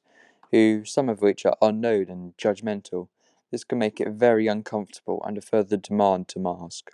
who 0.53 0.87
some 0.87 1.11
of 1.11 1.21
which 1.21 1.45
are 1.45 1.59
unknown 1.61 2.07
and 2.09 2.35
judgmental, 2.39 3.09
this 3.51 3.63
can 3.63 3.79
make 3.79 4.01
it 4.01 4.09
very 4.09 4.47
uncomfortable 4.47 5.23
and 5.27 5.37
a 5.37 5.43
further 5.43 5.77
demand 5.77 6.29
to 6.29 6.39
mask. 6.39 6.93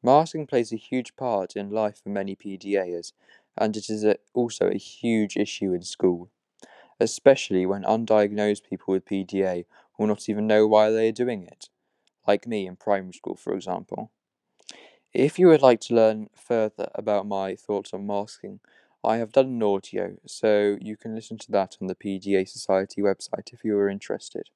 Masking 0.00 0.46
plays 0.46 0.72
a 0.72 0.76
huge 0.76 1.16
part 1.16 1.56
in 1.56 1.70
life 1.70 2.04
for 2.04 2.10
many 2.10 2.36
PDAers, 2.36 3.14
and 3.58 3.76
it 3.76 3.90
is 3.90 4.06
also 4.32 4.68
a 4.68 4.78
huge 4.78 5.36
issue 5.36 5.72
in 5.72 5.82
school, 5.82 6.30
especially 7.00 7.66
when 7.66 7.82
undiagnosed 7.82 8.68
people 8.68 8.92
with 8.92 9.04
PDA 9.04 9.66
will 9.98 10.06
not 10.06 10.28
even 10.28 10.46
know 10.46 10.66
why 10.66 10.90
they 10.90 11.08
are 11.08 11.12
doing 11.12 11.44
it, 11.44 11.68
like 12.26 12.46
me 12.46 12.66
in 12.66 12.76
primary 12.76 13.12
school, 13.12 13.36
for 13.36 13.54
example. 13.54 14.10
If 15.12 15.38
you 15.38 15.48
would 15.48 15.62
like 15.62 15.80
to 15.82 15.94
learn 15.94 16.28
further 16.34 16.90
about 16.94 17.26
my 17.26 17.54
thoughts 17.54 17.94
on 17.94 18.06
masking, 18.06 18.60
I 19.02 19.16
have 19.18 19.32
done 19.32 19.46
an 19.46 19.62
audio, 19.62 20.16
so 20.26 20.76
you 20.80 20.96
can 20.96 21.14
listen 21.14 21.38
to 21.38 21.52
that 21.52 21.76
on 21.80 21.86
the 21.86 21.94
PDA 21.94 22.44
Society 22.44 23.00
website 23.00 23.52
if 23.52 23.64
you 23.64 23.78
are 23.78 23.88
interested. 23.88 24.50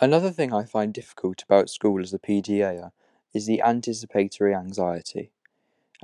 Another 0.00 0.30
thing 0.30 0.52
I 0.52 0.64
find 0.64 0.92
difficult 0.92 1.42
about 1.42 1.70
school 1.70 2.00
as 2.00 2.14
a 2.14 2.18
PDAer 2.18 2.92
is 3.32 3.46
the 3.46 3.62
anticipatory 3.62 4.54
anxiety. 4.54 5.30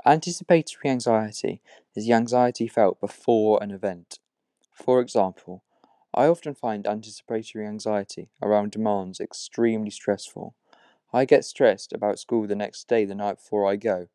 Anticipatory 0.06 0.90
anxiety 0.90 1.60
is 1.94 2.06
the 2.06 2.12
anxiety 2.12 2.68
felt 2.68 3.00
before 3.00 3.62
an 3.62 3.70
event. 3.70 4.18
For 4.82 5.00
example, 5.00 5.62
I 6.14 6.26
often 6.26 6.54
find 6.54 6.86
anticipatory 6.86 7.66
anxiety 7.66 8.30
around 8.42 8.72
demands 8.72 9.20
extremely 9.20 9.90
stressful. 9.90 10.54
I 11.12 11.24
get 11.26 11.44
stressed 11.44 11.92
about 11.92 12.18
school 12.18 12.46
the 12.46 12.56
next 12.56 12.88
day 12.88 13.04
the 13.04 13.14
night 13.14 13.36
before 13.36 13.66
I 13.66 13.76
go. 13.76 14.08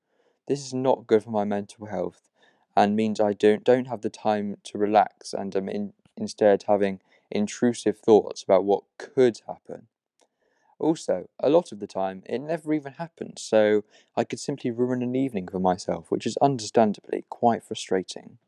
This 0.48 0.66
is 0.66 0.74
not 0.74 1.08
good 1.08 1.24
for 1.24 1.32
my 1.32 1.44
mental 1.46 1.88
health 1.88 2.30
and 2.76 2.96
means 2.96 3.20
I 3.20 3.34
don't 3.34 3.64
don't 3.64 3.86
have 3.88 4.02
the 4.02 4.10
time 4.10 4.58
to 4.64 4.78
relax 4.78 5.34
and 5.34 5.56
am 5.56 5.70
in, 5.70 5.94
instead 6.18 6.64
having 6.64 7.02
intrusive 7.32 8.00
thoughts 8.00 8.44
about 8.44 8.66
what 8.66 8.84
could 8.98 9.42
happen. 9.48 9.88
Also, 10.80 11.30
a 11.40 11.50
lot 11.50 11.72
of 11.72 11.80
the 11.80 11.88
time, 11.88 12.24
it 12.26 12.40
never 12.40 12.74
even 12.74 12.94
happens, 12.94 13.42
so 13.42 13.84
I 14.16 14.24
could 14.24 14.40
simply 14.40 14.72
ruin 14.72 15.04
an 15.04 15.16
evening 15.16 15.48
for 15.48 15.60
myself, 15.60 16.12
which 16.12 16.26
is 16.26 16.38
understandably 16.38 17.26
quite 17.30 17.64
frustrating. 17.64 18.40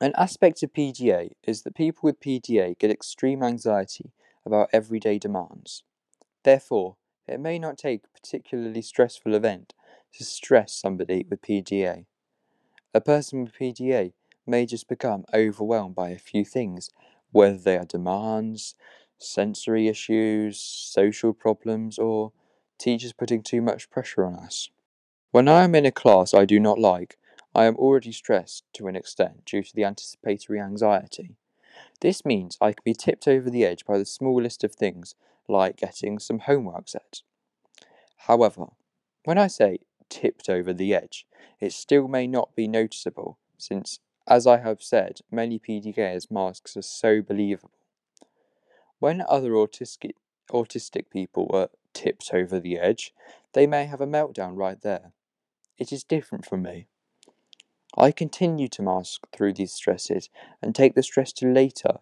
An 0.00 0.12
aspect 0.16 0.62
of 0.64 0.72
PDA 0.72 1.30
is 1.44 1.62
that 1.62 1.76
people 1.76 2.00
with 2.02 2.18
PDA 2.18 2.76
get 2.78 2.90
extreme 2.90 3.44
anxiety 3.44 4.10
about 4.44 4.68
everyday 4.72 5.18
demands. 5.18 5.84
Therefore, 6.42 6.96
it 7.28 7.38
may 7.38 7.60
not 7.60 7.78
take 7.78 8.04
a 8.04 8.20
particularly 8.20 8.82
stressful 8.82 9.34
event 9.34 9.72
to 10.14 10.24
stress 10.24 10.72
somebody 10.72 11.24
with 11.28 11.42
PDA. 11.42 12.06
A 12.92 13.00
person 13.00 13.44
with 13.44 13.54
PDA 13.54 14.12
may 14.46 14.66
just 14.66 14.88
become 14.88 15.24
overwhelmed 15.32 15.94
by 15.94 16.10
a 16.10 16.18
few 16.18 16.44
things, 16.44 16.90
whether 17.30 17.56
they 17.56 17.78
are 17.78 17.84
demands, 17.84 18.74
sensory 19.18 19.86
issues, 19.86 20.60
social 20.60 21.32
problems, 21.32 21.98
or 21.98 22.32
teachers 22.78 23.12
putting 23.12 23.42
too 23.42 23.62
much 23.62 23.90
pressure 23.90 24.24
on 24.24 24.34
us. 24.34 24.70
When 25.30 25.48
I 25.48 25.62
am 25.62 25.74
in 25.76 25.86
a 25.86 25.92
class 25.92 26.34
I 26.34 26.44
do 26.44 26.58
not 26.58 26.80
like, 26.80 27.16
I 27.54 27.66
am 27.66 27.76
already 27.76 28.12
stressed 28.12 28.64
to 28.74 28.88
an 28.88 28.96
extent 28.96 29.44
due 29.44 29.62
to 29.62 29.74
the 29.74 29.84
anticipatory 29.84 30.60
anxiety. 30.60 31.36
This 32.00 32.24
means 32.24 32.58
I 32.60 32.72
can 32.72 32.82
be 32.84 32.94
tipped 32.94 33.28
over 33.28 33.48
the 33.48 33.64
edge 33.64 33.84
by 33.84 33.98
the 33.98 34.04
smallest 34.04 34.64
of 34.64 34.74
things 34.74 35.14
like 35.48 35.76
getting 35.76 36.18
some 36.18 36.40
homework 36.40 36.88
set. 36.88 37.22
However, 38.16 38.66
when 39.24 39.38
I 39.38 39.46
say 39.46 39.78
tipped 40.08 40.48
over 40.48 40.72
the 40.72 40.94
edge, 40.94 41.26
it 41.60 41.72
still 41.72 42.08
may 42.08 42.26
not 42.26 42.54
be 42.56 42.66
noticeable, 42.66 43.38
since, 43.56 44.00
as 44.26 44.46
I 44.46 44.58
have 44.58 44.82
said, 44.82 45.20
many 45.30 45.58
PDA's 45.58 46.30
masks 46.30 46.76
are 46.76 46.82
so 46.82 47.22
believable. 47.22 47.70
When 48.98 49.22
other 49.28 49.52
autistic, 49.52 50.12
autistic 50.50 51.10
people 51.10 51.50
are 51.52 51.70
tipped 51.92 52.30
over 52.32 52.58
the 52.58 52.78
edge, 52.78 53.14
they 53.52 53.66
may 53.66 53.86
have 53.86 54.00
a 54.00 54.06
meltdown 54.06 54.56
right 54.56 54.80
there. 54.80 55.12
It 55.78 55.92
is 55.92 56.04
different 56.04 56.46
from 56.46 56.62
me. 56.62 56.86
I 57.96 58.10
continue 58.10 58.66
to 58.68 58.82
mask 58.82 59.28
through 59.32 59.52
these 59.52 59.72
stresses 59.72 60.28
and 60.60 60.74
take 60.74 60.94
the 60.94 61.02
stress 61.02 61.32
to 61.34 61.46
later, 61.46 62.00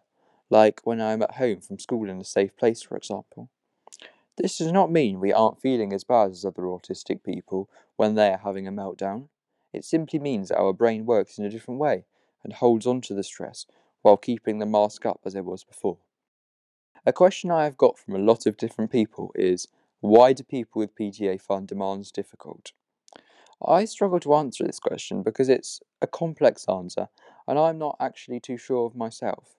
like 0.48 0.80
when 0.84 1.02
I 1.02 1.12
am 1.12 1.22
at 1.22 1.36
home 1.36 1.60
from 1.60 1.78
school 1.78 2.08
in 2.08 2.18
a 2.18 2.24
safe 2.24 2.56
place, 2.56 2.80
for 2.80 2.96
example. 2.96 3.50
This 4.38 4.56
does 4.56 4.72
not 4.72 4.90
mean 4.90 5.20
we 5.20 5.34
aren't 5.34 5.60
feeling 5.60 5.92
as 5.92 6.04
bad 6.04 6.30
as 6.30 6.46
other 6.46 6.62
autistic 6.62 7.22
people 7.22 7.68
when 7.96 8.14
they 8.14 8.30
are 8.30 8.38
having 8.38 8.66
a 8.66 8.72
meltdown. 8.72 9.28
It 9.74 9.84
simply 9.84 10.18
means 10.18 10.48
that 10.48 10.58
our 10.58 10.72
brain 10.72 11.04
works 11.04 11.38
in 11.38 11.44
a 11.44 11.50
different 11.50 11.78
way 11.78 12.06
and 12.42 12.54
holds 12.54 12.86
on 12.86 13.02
to 13.02 13.14
the 13.14 13.22
stress 13.22 13.66
while 14.00 14.16
keeping 14.16 14.58
the 14.58 14.66
mask 14.66 15.04
up 15.04 15.20
as 15.26 15.34
it 15.34 15.44
was 15.44 15.62
before. 15.62 15.98
A 17.04 17.12
question 17.12 17.50
I 17.50 17.64
have 17.64 17.76
got 17.76 17.98
from 17.98 18.14
a 18.14 18.18
lot 18.18 18.46
of 18.46 18.56
different 18.56 18.90
people 18.90 19.32
is 19.34 19.68
why 20.00 20.32
do 20.32 20.42
people 20.42 20.80
with 20.80 20.94
PDA 20.94 21.38
find 21.40 21.68
demands 21.68 22.10
difficult? 22.10 22.72
I 23.66 23.84
struggle 23.84 24.20
to 24.20 24.34
answer 24.34 24.64
this 24.64 24.80
question 24.80 25.22
because 25.22 25.48
it's 25.48 25.80
a 26.00 26.06
complex 26.06 26.66
answer 26.68 27.08
and 27.46 27.58
I'm 27.58 27.78
not 27.78 27.96
actually 28.00 28.40
too 28.40 28.56
sure 28.56 28.86
of 28.86 28.96
myself. 28.96 29.56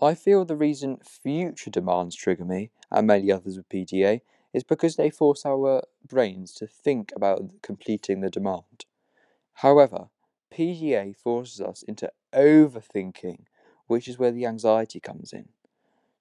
I 0.00 0.14
feel 0.14 0.44
the 0.44 0.56
reason 0.56 0.98
future 0.98 1.70
demands 1.70 2.16
trigger 2.16 2.44
me, 2.44 2.70
and 2.90 3.06
many 3.06 3.30
others 3.30 3.56
with 3.56 3.68
PDA, 3.68 4.22
is 4.52 4.64
because 4.64 4.96
they 4.96 5.08
force 5.08 5.46
our 5.46 5.82
brains 6.04 6.52
to 6.54 6.66
think 6.66 7.12
about 7.14 7.62
completing 7.62 8.20
the 8.20 8.30
demand. 8.30 8.86
However, 9.54 10.10
PDA 10.50 11.12
forces 11.16 11.60
us 11.60 11.82
into 11.84 12.10
overthinking, 12.32 13.44
which 13.86 14.08
is 14.08 14.18
where 14.18 14.32
the 14.32 14.46
anxiety 14.46 15.00
comes 15.00 15.32
in. 15.32 15.48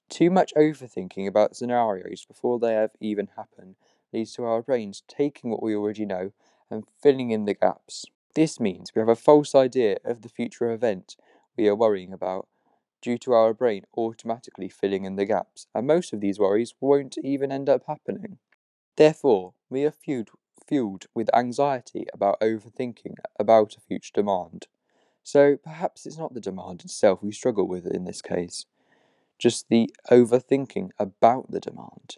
Too 0.07 0.29
much 0.29 0.53
overthinking 0.55 1.27
about 1.27 1.55
scenarios 1.55 2.25
before 2.25 2.59
they 2.59 2.73
have 2.73 2.91
even 2.99 3.29
happened 3.35 3.75
leads 4.13 4.33
to 4.33 4.43
our 4.45 4.61
brains 4.61 5.03
taking 5.07 5.49
what 5.49 5.63
we 5.63 5.75
already 5.75 6.05
know 6.05 6.31
and 6.69 6.85
filling 7.01 7.31
in 7.31 7.45
the 7.45 7.53
gaps. 7.53 8.05
This 8.35 8.59
means 8.59 8.93
we 8.95 8.99
have 8.99 9.09
a 9.09 9.15
false 9.15 9.55
idea 9.55 9.97
of 10.03 10.21
the 10.21 10.29
future 10.29 10.71
event 10.71 11.15
we 11.57 11.67
are 11.67 11.75
worrying 11.75 12.13
about 12.13 12.47
due 13.01 13.17
to 13.19 13.33
our 13.33 13.53
brain 13.53 13.85
automatically 13.97 14.69
filling 14.69 15.05
in 15.05 15.15
the 15.17 15.25
gaps, 15.25 15.67
and 15.75 15.85
most 15.87 16.13
of 16.13 16.21
these 16.21 16.39
worries 16.39 16.73
won't 16.79 17.17
even 17.19 17.51
end 17.51 17.69
up 17.69 17.83
happening. 17.87 18.39
Therefore, 18.95 19.53
we 19.69 19.85
are 19.85 19.91
fueled, 19.91 20.31
fueled 20.67 21.05
with 21.13 21.29
anxiety 21.35 22.07
about 22.13 22.39
overthinking 22.41 23.15
about 23.39 23.77
a 23.77 23.81
future 23.81 24.11
demand. 24.15 24.67
So 25.23 25.57
perhaps 25.57 26.05
it's 26.05 26.17
not 26.17 26.33
the 26.33 26.41
demand 26.41 26.81
itself 26.85 27.23
we 27.23 27.31
struggle 27.33 27.67
with 27.67 27.87
in 27.87 28.05
this 28.05 28.21
case, 28.21 28.65
just 29.37 29.69
the 29.69 29.89
overthinking 30.11 30.91
about 30.99 31.51
the 31.51 31.59
demand. 31.59 32.17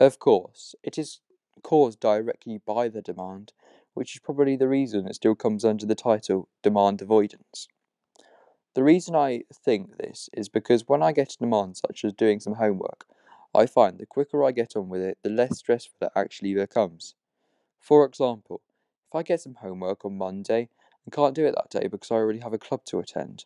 Of 0.00 0.18
course, 0.18 0.74
it 0.82 0.98
is 0.98 1.20
caused 1.62 2.00
directly 2.00 2.58
by 2.58 2.88
the 2.88 3.02
demand, 3.02 3.52
which 3.94 4.14
is 4.14 4.20
probably 4.20 4.56
the 4.56 4.68
reason 4.68 5.06
it 5.06 5.14
still 5.14 5.34
comes 5.34 5.64
under 5.64 5.86
the 5.86 5.94
title 5.94 6.48
demand 6.62 7.02
avoidance. 7.02 7.68
The 8.74 8.84
reason 8.84 9.16
I 9.16 9.42
think 9.52 9.96
this 9.96 10.30
is 10.32 10.48
because 10.48 10.86
when 10.86 11.02
I 11.02 11.12
get 11.12 11.32
a 11.32 11.38
demand 11.38 11.76
such 11.76 12.04
as 12.04 12.12
doing 12.12 12.38
some 12.38 12.54
homework, 12.54 13.04
I 13.52 13.66
find 13.66 13.98
the 13.98 14.06
quicker 14.06 14.44
I 14.44 14.52
get 14.52 14.76
on 14.76 14.88
with 14.88 15.02
it, 15.02 15.18
the 15.22 15.30
less 15.30 15.58
stressful 15.58 15.96
it 16.02 16.12
actually 16.14 16.54
becomes. 16.54 17.14
For 17.80 18.04
example, 18.04 18.60
if 19.08 19.14
I 19.14 19.24
get 19.24 19.40
some 19.40 19.56
homework 19.56 20.04
on 20.04 20.16
Monday 20.16 20.68
and 21.04 21.12
can't 21.12 21.34
do 21.34 21.46
it 21.46 21.54
that 21.56 21.70
day 21.70 21.88
because 21.88 22.12
I 22.12 22.16
already 22.16 22.38
have 22.38 22.52
a 22.52 22.58
club 22.58 22.84
to 22.86 23.00
attend, 23.00 23.44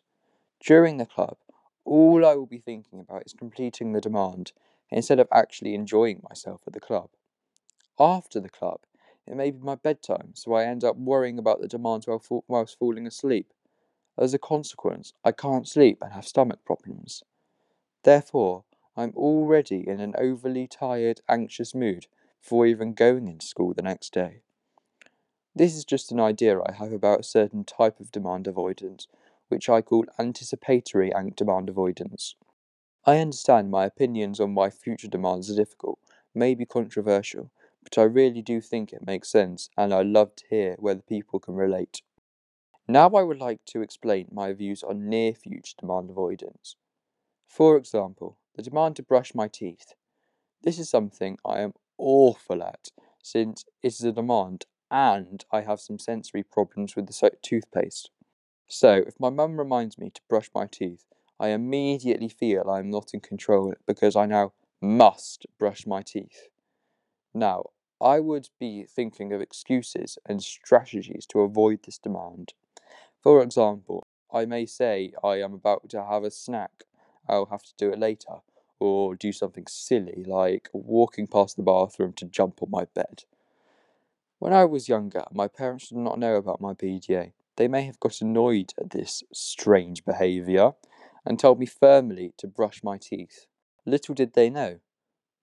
during 0.63 0.97
the 0.97 1.07
club, 1.07 1.37
all 1.85 2.25
I 2.25 2.35
will 2.35 2.45
be 2.45 2.59
thinking 2.59 2.99
about 2.99 3.25
is 3.25 3.33
completing 3.33 3.93
the 3.93 4.01
demand 4.01 4.51
instead 4.91 5.19
of 5.19 5.27
actually 5.31 5.73
enjoying 5.73 6.21
myself 6.27 6.61
at 6.67 6.73
the 6.73 6.79
club. 6.79 7.09
After 7.99 8.39
the 8.39 8.49
club, 8.49 8.81
it 9.25 9.35
may 9.35 9.51
be 9.51 9.59
my 9.59 9.75
bedtime, 9.75 10.31
so 10.35 10.53
I 10.53 10.65
end 10.65 10.83
up 10.83 10.97
worrying 10.97 11.39
about 11.39 11.61
the 11.61 11.67
demands 11.67 12.07
whilst 12.07 12.77
falling 12.77 13.07
asleep. 13.07 13.53
As 14.17 14.33
a 14.33 14.39
consequence, 14.39 15.13
I 15.23 15.31
can't 15.31 15.67
sleep 15.67 15.99
and 16.01 16.13
have 16.13 16.27
stomach 16.27 16.59
problems. 16.65 17.23
Therefore, 18.03 18.65
I'm 18.97 19.13
already 19.15 19.87
in 19.87 19.99
an 19.99 20.13
overly 20.17 20.67
tired, 20.67 21.21
anxious 21.27 21.73
mood 21.73 22.07
before 22.41 22.65
even 22.65 22.93
going 22.93 23.27
into 23.27 23.45
school 23.45 23.73
the 23.73 23.81
next 23.81 24.13
day. 24.13 24.41
This 25.55 25.75
is 25.75 25.85
just 25.85 26.11
an 26.11 26.19
idea 26.19 26.61
I 26.61 26.73
have 26.73 26.91
about 26.91 27.21
a 27.21 27.23
certain 27.23 27.63
type 27.63 27.99
of 28.01 28.11
demand 28.11 28.45
avoidance, 28.45 29.07
which 29.47 29.69
I 29.69 29.81
call 29.81 30.05
anticipatory 30.19 31.11
demand 31.35 31.69
avoidance. 31.69 32.35
I 33.05 33.19
understand 33.19 33.71
my 33.71 33.85
opinions 33.85 34.39
on 34.39 34.53
why 34.53 34.69
future 34.69 35.07
demands 35.07 35.49
are 35.49 35.55
difficult 35.55 35.99
may 36.33 36.55
be 36.55 36.65
controversial, 36.65 37.51
but 37.85 37.97
I 37.99 38.03
really 38.03 38.41
do 38.41 38.61
think 38.61 38.91
it 38.91 39.07
makes 39.07 39.29
sense, 39.29 39.69
and 39.77 39.93
I 39.93 40.01
love 40.01 40.35
to 40.37 40.45
hear 40.49 40.75
whether 40.79 41.03
people 41.03 41.39
can 41.39 41.55
relate. 41.55 42.01
Now 42.87 43.09
I 43.11 43.23
would 43.23 43.39
like 43.39 43.63
to 43.67 43.81
explain 43.81 44.27
my 44.31 44.53
views 44.53 44.83
on 44.83 45.07
near 45.07 45.33
future 45.35 45.75
demand 45.79 46.09
avoidance. 46.09 46.75
For 47.47 47.77
example, 47.77 48.37
the 48.55 48.63
demand 48.63 48.97
to 48.97 49.03
brush 49.03 49.35
my 49.35 49.47
teeth. 49.47 49.93
This 50.61 50.79
is 50.79 50.89
something 50.89 51.37
I 51.45 51.61
am 51.61 51.73
awful 51.97 52.63
at, 52.63 52.91
since 53.23 53.65
it 53.83 53.87
is 53.87 54.03
a 54.03 54.11
demand 54.11 54.65
and 54.91 55.45
I 55.51 55.61
have 55.61 55.79
some 55.79 55.99
sensory 55.99 56.43
problems 56.43 56.95
with 56.95 57.07
the 57.07 57.31
toothpaste. 57.41 58.11
So, 58.67 59.03
if 59.07 59.19
my 59.19 59.29
mum 59.29 59.57
reminds 59.59 59.97
me 59.97 60.09
to 60.11 60.21
brush 60.29 60.49
my 60.55 60.67
teeth, 60.67 61.05
I 61.39 61.49
immediately 61.49 62.29
feel 62.29 62.69
I 62.69 62.79
am 62.79 62.89
not 62.89 63.13
in 63.13 63.21
control 63.21 63.73
because 63.85 64.15
I 64.15 64.25
now 64.25 64.53
must 64.81 65.45
brush 65.59 65.87
my 65.87 66.01
teeth. 66.01 66.49
Now, 67.33 67.65
I 68.01 68.19
would 68.19 68.49
be 68.59 68.83
thinking 68.83 69.31
of 69.31 69.41
excuses 69.41 70.17
and 70.25 70.43
strategies 70.43 71.25
to 71.27 71.41
avoid 71.41 71.83
this 71.83 71.97
demand. 71.97 72.53
For 73.21 73.41
example, 73.41 74.05
I 74.31 74.45
may 74.45 74.65
say 74.65 75.13
I 75.23 75.41
am 75.41 75.53
about 75.53 75.89
to 75.89 76.03
have 76.03 76.23
a 76.23 76.31
snack, 76.31 76.83
I'll 77.27 77.47
have 77.47 77.63
to 77.63 77.73
do 77.77 77.91
it 77.91 77.99
later, 77.99 78.41
or 78.79 79.15
do 79.15 79.31
something 79.31 79.65
silly 79.67 80.23
like 80.25 80.69
walking 80.73 81.27
past 81.27 81.55
the 81.55 81.63
bathroom 81.63 82.13
to 82.13 82.25
jump 82.25 82.61
on 82.61 82.69
my 82.69 82.85
bed. 82.93 83.23
When 84.39 84.53
I 84.53 84.65
was 84.65 84.89
younger, 84.89 85.23
my 85.31 85.47
parents 85.47 85.89
did 85.89 85.97
not 85.97 86.19
know 86.19 86.35
about 86.35 86.61
my 86.61 86.73
PDA. 86.73 87.31
They 87.55 87.67
may 87.69 87.83
have 87.83 87.99
got 87.99 88.19
annoyed 88.21 88.73
at 88.77 88.89
this 88.89 89.23
strange 89.33 90.03
behaviour 90.03 90.73
and 91.25 91.39
told 91.39 91.59
me 91.59 91.65
firmly 91.65 92.33
to 92.37 92.47
brush 92.47 92.83
my 92.83 92.97
teeth. 92.97 93.47
Little 93.85 94.13
did 94.13 94.33
they 94.33 94.49
know, 94.49 94.79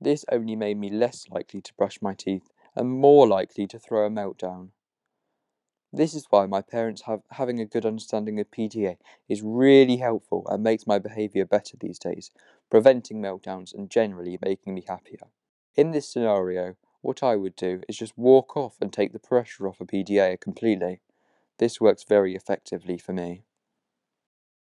this 0.04 0.24
only 0.30 0.56
made 0.56 0.78
me 0.78 0.90
less 0.90 1.28
likely 1.30 1.60
to 1.60 1.74
brush 1.74 2.00
my 2.02 2.14
teeth 2.14 2.50
and 2.74 2.90
more 2.90 3.26
likely 3.26 3.66
to 3.66 3.78
throw 3.78 4.06
a 4.06 4.10
meltdown. 4.10 4.70
This 5.92 6.14
is 6.14 6.26
why 6.30 6.46
my 6.46 6.62
parents 6.62 7.02
have 7.02 7.20
having 7.32 7.60
a 7.60 7.66
good 7.66 7.84
understanding 7.84 8.40
of 8.40 8.50
PDA 8.50 8.96
is 9.28 9.42
really 9.42 9.98
helpful 9.98 10.46
and 10.48 10.62
makes 10.62 10.86
my 10.86 10.98
behaviour 10.98 11.44
better 11.44 11.76
these 11.78 11.98
days, 11.98 12.30
preventing 12.70 13.20
meltdowns 13.20 13.74
and 13.74 13.90
generally 13.90 14.38
making 14.42 14.74
me 14.74 14.84
happier. 14.88 15.28
In 15.74 15.90
this 15.90 16.08
scenario, 16.08 16.76
what 17.02 17.22
I 17.22 17.36
would 17.36 17.56
do 17.56 17.82
is 17.88 17.98
just 17.98 18.16
walk 18.16 18.56
off 18.56 18.76
and 18.80 18.90
take 18.90 19.12
the 19.12 19.18
pressure 19.18 19.68
off 19.68 19.80
a 19.80 19.84
PDA 19.84 20.40
completely. 20.40 21.00
This 21.58 21.80
works 21.80 22.04
very 22.04 22.34
effectively 22.34 22.96
for 22.96 23.12
me. 23.12 23.42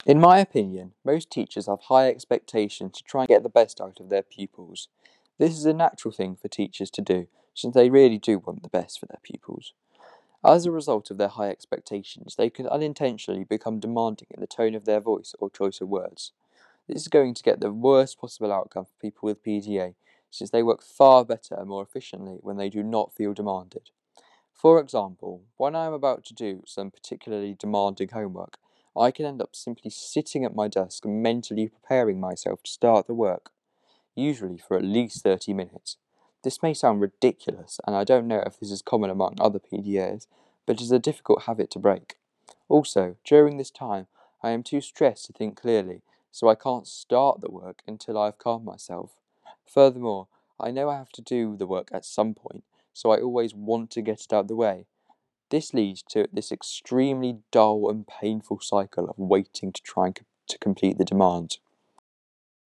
In 0.05 0.19
my 0.19 0.39
opinion, 0.39 0.93
most 1.05 1.29
teachers 1.29 1.67
have 1.67 1.81
high 1.81 2.07
expectations 2.07 2.97
to 2.97 3.03
try 3.03 3.21
and 3.21 3.27
get 3.27 3.43
the 3.43 3.49
best 3.49 3.79
out 3.79 3.99
of 3.99 4.09
their 4.09 4.23
pupils. 4.23 4.87
This 5.41 5.57
is 5.57 5.65
a 5.65 5.73
natural 5.73 6.11
thing 6.11 6.35
for 6.35 6.49
teachers 6.49 6.91
to 6.91 7.01
do, 7.01 7.25
since 7.55 7.73
they 7.73 7.89
really 7.89 8.19
do 8.19 8.37
want 8.37 8.61
the 8.61 8.69
best 8.69 8.99
for 8.99 9.07
their 9.07 9.21
pupils. 9.23 9.73
As 10.45 10.67
a 10.67 10.71
result 10.71 11.09
of 11.09 11.17
their 11.17 11.29
high 11.29 11.49
expectations, 11.49 12.35
they 12.35 12.51
can 12.51 12.67
unintentionally 12.67 13.43
become 13.43 13.79
demanding 13.79 14.27
in 14.29 14.39
the 14.39 14.45
tone 14.45 14.75
of 14.75 14.85
their 14.85 14.99
voice 14.99 15.33
or 15.39 15.49
choice 15.49 15.81
of 15.81 15.89
words. 15.89 16.31
This 16.87 17.01
is 17.01 17.07
going 17.07 17.33
to 17.33 17.41
get 17.41 17.59
the 17.59 17.71
worst 17.71 18.21
possible 18.21 18.53
outcome 18.53 18.85
for 18.85 19.01
people 19.01 19.25
with 19.25 19.43
PDA, 19.43 19.95
since 20.29 20.51
they 20.51 20.61
work 20.61 20.83
far 20.83 21.25
better 21.25 21.55
and 21.55 21.69
more 21.69 21.81
efficiently 21.81 22.37
when 22.41 22.57
they 22.57 22.69
do 22.69 22.83
not 22.83 23.11
feel 23.11 23.33
demanded. 23.33 23.89
For 24.53 24.79
example, 24.79 25.41
when 25.57 25.75
I 25.75 25.87
am 25.87 25.93
about 25.93 26.23
to 26.25 26.35
do 26.35 26.61
some 26.67 26.91
particularly 26.91 27.55
demanding 27.57 28.09
homework, 28.09 28.59
I 28.95 29.09
can 29.09 29.25
end 29.25 29.41
up 29.41 29.55
simply 29.55 29.89
sitting 29.89 30.45
at 30.45 30.53
my 30.53 30.67
desk 30.67 31.03
and 31.03 31.23
mentally 31.23 31.67
preparing 31.67 32.19
myself 32.19 32.61
to 32.61 32.69
start 32.69 33.07
the 33.07 33.15
work, 33.15 33.49
usually 34.15 34.57
for 34.57 34.77
at 34.77 34.83
least 34.83 35.23
30 35.23 35.53
minutes. 35.53 35.97
This 36.43 36.63
may 36.63 36.73
sound 36.73 37.01
ridiculous, 37.01 37.79
and 37.85 37.95
I 37.95 38.03
don't 38.03 38.27
know 38.27 38.43
if 38.45 38.59
this 38.59 38.71
is 38.71 38.81
common 38.81 39.09
among 39.09 39.37
other 39.39 39.59
PDAs, 39.59 40.27
but 40.65 40.77
it 40.77 40.81
is 40.81 40.91
a 40.91 40.99
difficult 40.99 41.43
habit 41.43 41.69
to 41.71 41.79
break. 41.79 42.15
Also, 42.67 43.15
during 43.23 43.57
this 43.57 43.71
time, 43.71 44.07
I 44.41 44.51
am 44.51 44.63
too 44.63 44.81
stressed 44.81 45.25
to 45.25 45.33
think 45.33 45.61
clearly, 45.61 46.01
so 46.31 46.47
I 46.47 46.55
can't 46.55 46.87
start 46.87 47.41
the 47.41 47.51
work 47.51 47.83
until 47.87 48.17
I 48.17 48.25
have 48.25 48.37
calmed 48.37 48.65
myself. 48.65 49.11
Furthermore, 49.65 50.27
I 50.59 50.71
know 50.71 50.89
I 50.89 50.97
have 50.97 51.11
to 51.13 51.21
do 51.21 51.55
the 51.57 51.67
work 51.67 51.89
at 51.91 52.05
some 52.05 52.33
point, 52.33 52.63
so 52.93 53.11
I 53.11 53.21
always 53.21 53.53
want 53.53 53.91
to 53.91 54.01
get 54.01 54.21
it 54.21 54.33
out 54.33 54.41
of 54.41 54.47
the 54.47 54.55
way. 54.55 54.85
This 55.49 55.73
leads 55.73 56.01
to 56.09 56.27
this 56.31 56.51
extremely 56.51 57.39
dull 57.51 57.89
and 57.89 58.07
painful 58.07 58.61
cycle 58.61 59.09
of 59.09 59.17
waiting 59.17 59.73
to 59.73 59.81
try 59.81 60.07
and 60.07 60.19
to 60.47 60.57
complete 60.57 60.97
the 60.97 61.05
demand. 61.05 61.57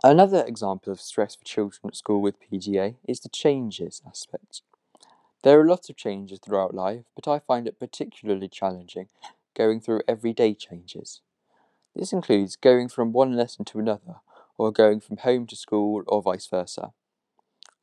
Another 0.04 0.44
example 0.46 0.92
of 0.94 1.02
stress 1.02 1.36
for 1.36 1.44
children 1.44 1.82
at 1.88 1.96
school 1.96 2.22
with 2.22 2.40
PDA 2.40 2.96
is 3.08 3.20
the 3.22 3.30
changes 3.30 4.02
aspect. 4.08 4.62
There 5.44 5.60
are 5.60 5.66
lots 5.66 5.90
of 5.90 5.98
changes 5.98 6.40
throughout 6.40 6.74
life, 6.76 7.06
but 7.16 7.28
I 7.28 7.40
find 7.40 7.68
it 7.68 7.80
particularly 7.80 8.50
challenging 8.50 9.10
going 9.56 9.82
through 9.82 10.02
everyday 10.08 10.54
changes. 10.56 11.22
This 11.96 12.14
includes 12.14 12.56
going 12.56 12.90
from 12.90 13.14
one 13.14 13.36
lesson 13.36 13.66
to 13.66 13.80
another, 13.80 14.18
or 14.58 14.72
going 14.72 15.00
from 15.02 15.18
home 15.18 15.48
to 15.48 15.56
school, 15.58 16.04
or 16.08 16.22
vice 16.22 16.48
versa. 16.48 16.94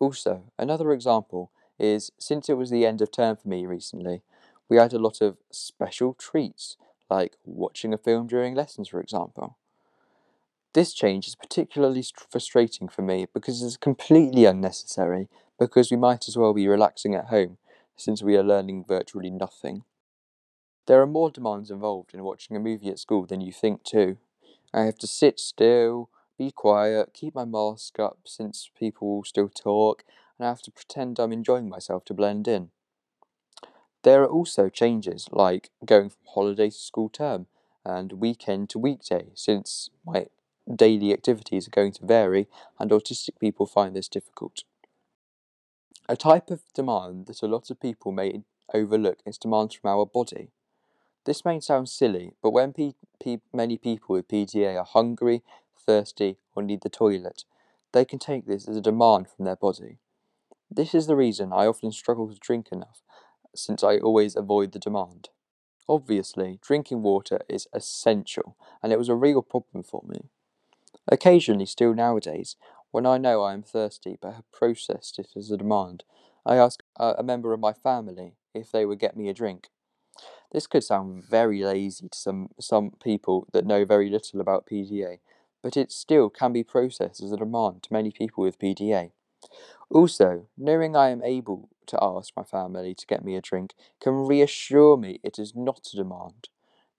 Also, 0.01 0.45
another 0.59 0.93
example 0.93 1.53
is 1.79 2.13
since 2.19 2.49
it 2.49 2.55
was 2.59 2.71
the 2.71 2.87
end 2.87 3.03
of 3.03 3.11
term 3.11 3.37
for 3.37 3.49
me 3.49 3.67
recently, 3.67 4.23
we 4.69 4.77
had 4.79 4.93
a 4.93 4.99
lot 4.99 5.21
of 5.23 5.39
special 5.51 6.15
treats, 6.15 6.77
like 7.11 7.39
watching 7.45 7.95
a 7.95 7.99
film 7.99 8.27
during 8.27 8.55
lessons, 8.55 8.89
for 8.89 9.01
example. 9.01 9.57
This 10.75 10.95
change 10.95 11.29
is 11.29 11.35
particularly 11.35 12.03
frustrating 12.31 12.89
for 12.89 13.03
me 13.03 13.27
because 13.33 13.63
it's 13.63 13.77
completely 13.77 14.47
unnecessary 14.47 15.29
because 15.59 15.91
we 15.91 15.99
might 15.99 16.29
as 16.29 16.37
well 16.37 16.55
be 16.55 16.67
relaxing 16.67 17.15
at 17.15 17.27
home 17.27 17.59
since 17.95 18.23
we 18.23 18.37
are 18.37 18.43
learning 18.43 18.85
virtually 18.89 19.31
nothing. 19.31 19.85
There 20.87 21.03
are 21.03 21.07
more 21.07 21.31
demands 21.31 21.71
involved 21.71 22.15
in 22.15 22.25
watching 22.25 22.57
a 22.57 22.61
movie 22.61 22.89
at 22.89 22.99
school 22.99 23.27
than 23.27 23.43
you 23.43 23.53
think, 23.53 23.85
too. 23.85 24.17
I 24.73 24.83
have 24.85 24.99
to 24.99 25.07
sit 25.07 25.39
still, 25.39 26.09
be 26.39 26.51
quiet, 26.51 27.13
keep 27.13 27.35
my 27.35 27.45
mask 27.45 28.01
up 28.01 28.21
since 28.25 28.71
people 28.77 29.23
still 29.25 29.51
talk, 29.51 30.05
and 30.39 30.47
I 30.47 30.49
have 30.49 30.63
to 30.63 30.73
pretend 30.73 31.21
I'm 31.21 31.33
enjoying 31.33 31.69
myself 31.69 32.05
to 32.07 32.15
blend 32.15 32.49
in. 32.49 32.71
There 34.03 34.23
are 34.23 34.29
also 34.29 34.69
changes 34.69 35.29
like 35.31 35.71
going 35.85 36.09
from 36.09 36.27
holiday 36.35 36.71
to 36.71 36.77
school 36.77 37.11
term 37.11 37.47
and 37.85 38.15
weekend 38.15 38.71
to 38.71 38.79
weekday, 38.79 39.29
since 39.35 39.91
my 40.05 40.27
daily 40.73 41.13
activities 41.13 41.67
are 41.67 41.71
going 41.71 41.93
to 41.93 42.07
vary 42.07 42.49
and 42.79 42.91
autistic 42.91 43.39
people 43.41 43.67
find 43.67 43.97
this 43.97 44.09
difficult. 44.09 44.65
A 46.09 46.17
type 46.17 46.51
of 46.51 46.63
demand 46.75 47.27
that 47.27 47.43
a 47.43 47.47
lot 47.47 47.71
of 47.71 47.81
people 47.81 48.13
may 48.13 48.43
overlook 48.75 49.19
is 49.25 49.39
demands 49.39 49.75
from 49.75 49.91
our 49.91 50.07
body. 50.07 50.51
This 51.25 51.45
may 51.45 51.61
sound 51.61 51.89
silly, 51.89 52.33
but 52.43 52.51
when 52.51 52.75
many 53.53 53.77
people 53.77 54.15
with 54.15 54.29
PDA 54.29 54.77
are 54.77 54.85
hungry, 54.85 55.43
thirsty, 55.87 56.39
or 56.55 56.63
need 56.63 56.83
the 56.83 56.89
toilet, 56.89 57.45
they 57.93 58.05
can 58.05 58.19
take 58.19 58.47
this 58.47 58.67
as 58.67 58.77
a 58.77 58.81
demand 58.81 59.29
from 59.29 59.45
their 59.45 59.57
body. 59.57 59.99
This 60.71 60.95
is 60.95 61.07
the 61.07 61.17
reason 61.17 61.53
I 61.53 61.67
often 61.67 61.93
struggle 61.93 62.29
to 62.33 62.39
drink 62.39 62.69
enough, 62.73 63.03
since 63.55 63.85
I 63.85 63.99
always 63.99 64.35
avoid 64.35 64.73
the 64.73 64.79
demand. 64.79 65.29
Obviously, 65.89 66.59
drinking 66.63 67.03
water 67.03 67.41
is 67.49 67.69
essential, 67.73 68.57
and 68.83 68.93
it 68.93 68.99
was 68.99 69.09
a 69.09 69.15
real 69.15 69.43
problem 69.43 69.85
for 69.85 70.03
me. 70.09 70.31
Occasionally, 71.09 71.67
still 71.67 71.95
nowadays, 71.95 72.57
when 72.91 73.07
I 73.07 73.19
know 73.19 73.43
I 73.43 73.55
am 73.55 73.63
thirsty 73.63 74.19
but 74.21 74.35
have 74.35 74.53
processed 74.53 75.19
it 75.19 75.29
as 75.37 75.51
a 75.51 75.57
demand, 75.57 76.05
I 76.45 76.57
ask 76.57 76.83
a 76.99 77.23
member 77.23 77.53
of 77.53 77.61
my 77.61 77.73
family 77.73 78.35
if 78.55 78.71
they 78.71 78.85
would 78.85 78.99
get 78.99 79.17
me 79.17 79.29
a 79.29 79.35
drink. 79.35 79.71
This 80.53 80.67
could 80.67 80.85
sound 80.85 81.25
very 81.25 81.63
lazy 81.65 82.09
to 82.09 82.19
some, 82.19 82.51
some 82.61 82.93
people 83.03 83.47
that 83.53 83.67
know 83.67 83.85
very 83.85 84.09
little 84.11 84.41
about 84.41 84.67
PDA, 84.67 85.21
but 85.63 85.77
it 85.77 85.91
still 85.91 86.31
can 86.31 86.53
be 86.53 86.63
processed 86.63 87.23
as 87.23 87.33
a 87.33 87.37
demand 87.37 87.83
to 87.85 87.93
many 87.93 88.11
people 88.11 88.45
with 88.45 88.59
PDA. 88.59 89.13
Also, 89.91 90.47
knowing 90.57 90.95
I 90.97 91.09
am 91.11 91.23
able 91.23 91.69
to 91.87 91.99
ask 92.03 92.33
my 92.37 92.45
family 92.45 92.95
to 92.95 93.07
get 93.07 93.25
me 93.25 93.37
a 93.37 93.41
drink 93.43 93.75
can 94.01 94.27
reassure 94.27 94.97
me 94.97 95.21
it 95.23 95.39
is 95.39 95.55
not 95.55 95.89
a 95.93 95.97
demand. 95.97 96.49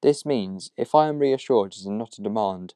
This 0.01 0.25
means 0.25 0.71
if 0.77 0.93
I 0.93 1.08
am 1.08 1.19
reassured 1.19 1.73
it 1.73 1.77
is 1.77 1.88
not 1.88 2.17
a 2.19 2.21
demand, 2.21 2.73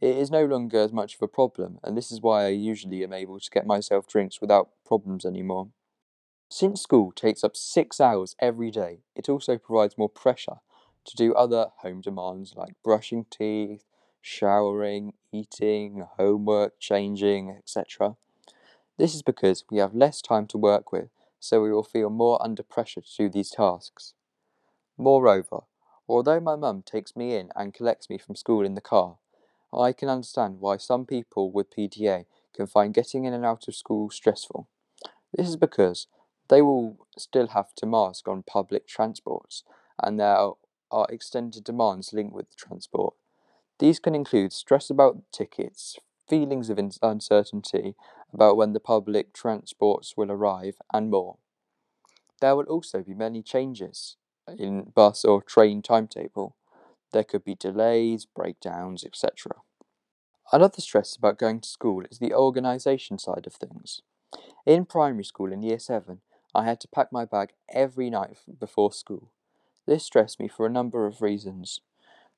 it 0.00 0.16
is 0.16 0.30
no 0.30 0.44
longer 0.44 0.78
as 0.78 0.92
much 0.92 1.14
of 1.14 1.22
a 1.22 1.28
problem, 1.28 1.78
and 1.82 1.96
this 1.96 2.10
is 2.10 2.20
why 2.20 2.44
I 2.44 2.48
usually 2.48 3.02
am 3.02 3.12
able 3.12 3.40
to 3.40 3.50
get 3.50 3.66
myself 3.66 4.06
drinks 4.06 4.40
without 4.40 4.70
problems 4.84 5.24
anymore. 5.24 5.68
Since 6.48 6.82
school 6.82 7.12
takes 7.12 7.42
up 7.42 7.56
six 7.56 8.00
hours 8.00 8.36
every 8.38 8.70
day, 8.70 9.00
it 9.14 9.28
also 9.28 9.58
provides 9.58 9.98
more 9.98 10.08
pressure 10.08 10.60
to 11.04 11.16
do 11.16 11.34
other 11.34 11.68
home 11.78 12.00
demands 12.00 12.54
like 12.56 12.74
brushing 12.84 13.26
teeth, 13.30 13.84
showering, 14.20 15.14
eating, 15.32 16.04
homework, 16.16 16.78
changing, 16.78 17.50
etc. 17.50 18.16
This 18.98 19.14
is 19.14 19.22
because 19.22 19.64
we 19.70 19.78
have 19.78 19.94
less 19.94 20.20
time 20.20 20.46
to 20.48 20.58
work 20.58 20.92
with, 20.92 21.08
so 21.40 21.62
we 21.62 21.72
will 21.72 21.84
feel 21.84 22.10
more 22.10 22.42
under 22.42 22.62
pressure 22.62 23.00
to 23.00 23.16
do 23.16 23.28
these 23.28 23.50
tasks. 23.50 24.14
Moreover, 24.98 25.60
although 26.08 26.40
my 26.40 26.56
mum 26.56 26.82
takes 26.82 27.14
me 27.16 27.34
in 27.34 27.50
and 27.54 27.74
collects 27.74 28.10
me 28.10 28.18
from 28.18 28.36
school 28.36 28.64
in 28.64 28.74
the 28.74 28.80
car, 28.80 29.18
I 29.72 29.92
can 29.92 30.08
understand 30.08 30.60
why 30.60 30.76
some 30.78 31.06
people 31.06 31.50
with 31.50 31.70
PDA 31.70 32.26
can 32.54 32.66
find 32.66 32.94
getting 32.94 33.24
in 33.24 33.34
and 33.34 33.44
out 33.44 33.68
of 33.68 33.74
school 33.74 34.10
stressful. 34.10 34.68
This 35.32 35.48
is 35.48 35.56
because 35.56 36.06
they 36.48 36.62
will 36.62 37.06
still 37.18 37.48
have 37.48 37.74
to 37.76 37.86
mask 37.86 38.28
on 38.28 38.42
public 38.42 38.86
transports, 38.86 39.64
and 40.02 40.18
there 40.18 40.52
are 40.90 41.06
extended 41.10 41.64
demands 41.64 42.12
linked 42.12 42.34
with 42.34 42.56
transport. 42.56 43.14
These 43.78 44.00
can 44.00 44.14
include 44.14 44.52
stress 44.52 44.88
about 44.90 45.22
tickets, 45.32 45.98
feelings 46.28 46.70
of 46.70 46.78
uncertainty 47.02 47.94
about 48.32 48.56
when 48.56 48.72
the 48.72 48.80
public 48.80 49.32
transports 49.32 50.16
will 50.16 50.32
arrive, 50.32 50.76
and 50.92 51.10
more. 51.10 51.36
There 52.40 52.56
will 52.56 52.64
also 52.64 53.02
be 53.02 53.14
many 53.14 53.42
changes 53.42 54.16
in 54.58 54.92
bus 54.94 55.24
or 55.24 55.42
train 55.42 55.82
timetable. 55.82 56.54
There 57.12 57.24
could 57.24 57.44
be 57.44 57.54
delays, 57.54 58.26
breakdowns, 58.26 59.04
etc. 59.04 59.56
Another 60.52 60.80
stress 60.80 61.16
about 61.16 61.38
going 61.38 61.60
to 61.60 61.68
school 61.68 62.04
is 62.10 62.18
the 62.18 62.34
organisation 62.34 63.18
side 63.18 63.46
of 63.46 63.54
things. 63.54 64.02
In 64.64 64.84
primary 64.84 65.24
school 65.24 65.52
in 65.52 65.62
year 65.62 65.78
7, 65.78 66.20
I 66.54 66.64
had 66.64 66.80
to 66.80 66.88
pack 66.88 67.12
my 67.12 67.24
bag 67.24 67.52
every 67.68 68.10
night 68.10 68.38
before 68.58 68.92
school. 68.92 69.30
This 69.86 70.04
stressed 70.04 70.40
me 70.40 70.48
for 70.48 70.66
a 70.66 70.70
number 70.70 71.06
of 71.06 71.22
reasons. 71.22 71.80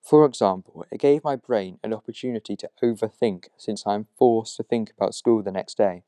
For 0.00 0.24
example, 0.24 0.84
it 0.90 1.00
gave 1.00 1.24
my 1.24 1.36
brain 1.36 1.78
an 1.82 1.92
opportunity 1.92 2.56
to 2.56 2.70
overthink 2.82 3.46
since 3.56 3.86
I 3.86 3.94
am 3.94 4.06
forced 4.16 4.56
to 4.56 4.62
think 4.62 4.90
about 4.90 5.14
school 5.14 5.42
the 5.42 5.52
next 5.52 5.76
day. 5.76 6.02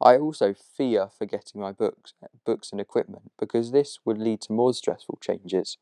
I 0.00 0.18
also 0.18 0.54
fear 0.54 1.08
forgetting 1.16 1.60
my 1.60 1.70
books, 1.70 2.14
books 2.44 2.72
and 2.72 2.80
equipment 2.80 3.30
because 3.38 3.70
this 3.70 4.00
would 4.04 4.18
lead 4.18 4.40
to 4.42 4.52
more 4.52 4.74
stressful 4.74 5.18
changes. 5.20 5.78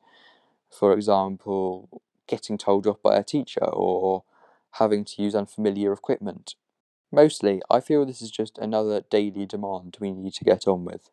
For 0.70 0.92
example, 0.92 2.02
getting 2.26 2.58
told 2.58 2.86
off 2.86 3.02
by 3.02 3.16
a 3.16 3.24
teacher 3.24 3.64
or 3.64 4.24
having 4.72 5.04
to 5.04 5.22
use 5.22 5.34
unfamiliar 5.34 5.92
equipment. 5.92 6.54
Mostly, 7.12 7.62
I 7.70 7.80
feel 7.80 8.06
this 8.06 8.22
is 8.22 8.30
just 8.30 8.58
another 8.58 9.02
daily 9.10 9.46
demand 9.46 9.98
we 10.00 10.12
need 10.12 10.34
to 10.34 10.44
get 10.44 10.68
on 10.68 10.84
with. 10.84 11.10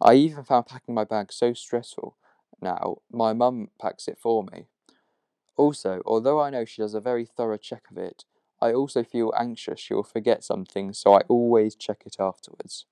I 0.00 0.14
even 0.14 0.44
found 0.44 0.66
packing 0.66 0.94
my 0.94 1.04
bag 1.04 1.32
so 1.32 1.52
stressful 1.52 2.16
now, 2.60 2.98
my 3.12 3.32
mum 3.34 3.70
packs 3.80 4.08
it 4.08 4.18
for 4.18 4.44
me. 4.44 4.66
Also, 5.56 6.02
although 6.06 6.40
I 6.40 6.50
know 6.50 6.64
she 6.64 6.82
does 6.82 6.94
a 6.94 7.00
very 7.00 7.26
thorough 7.26 7.56
check 7.58 7.90
of 7.90 7.98
it, 7.98 8.24
I 8.60 8.72
also 8.72 9.02
feel 9.04 9.32
anxious 9.36 9.80
she 9.80 9.94
will 9.94 10.02
forget 10.02 10.42
something, 10.44 10.92
so 10.92 11.14
I 11.14 11.20
always 11.28 11.74
check 11.76 12.02
it 12.06 12.16
afterwards. 12.18 12.86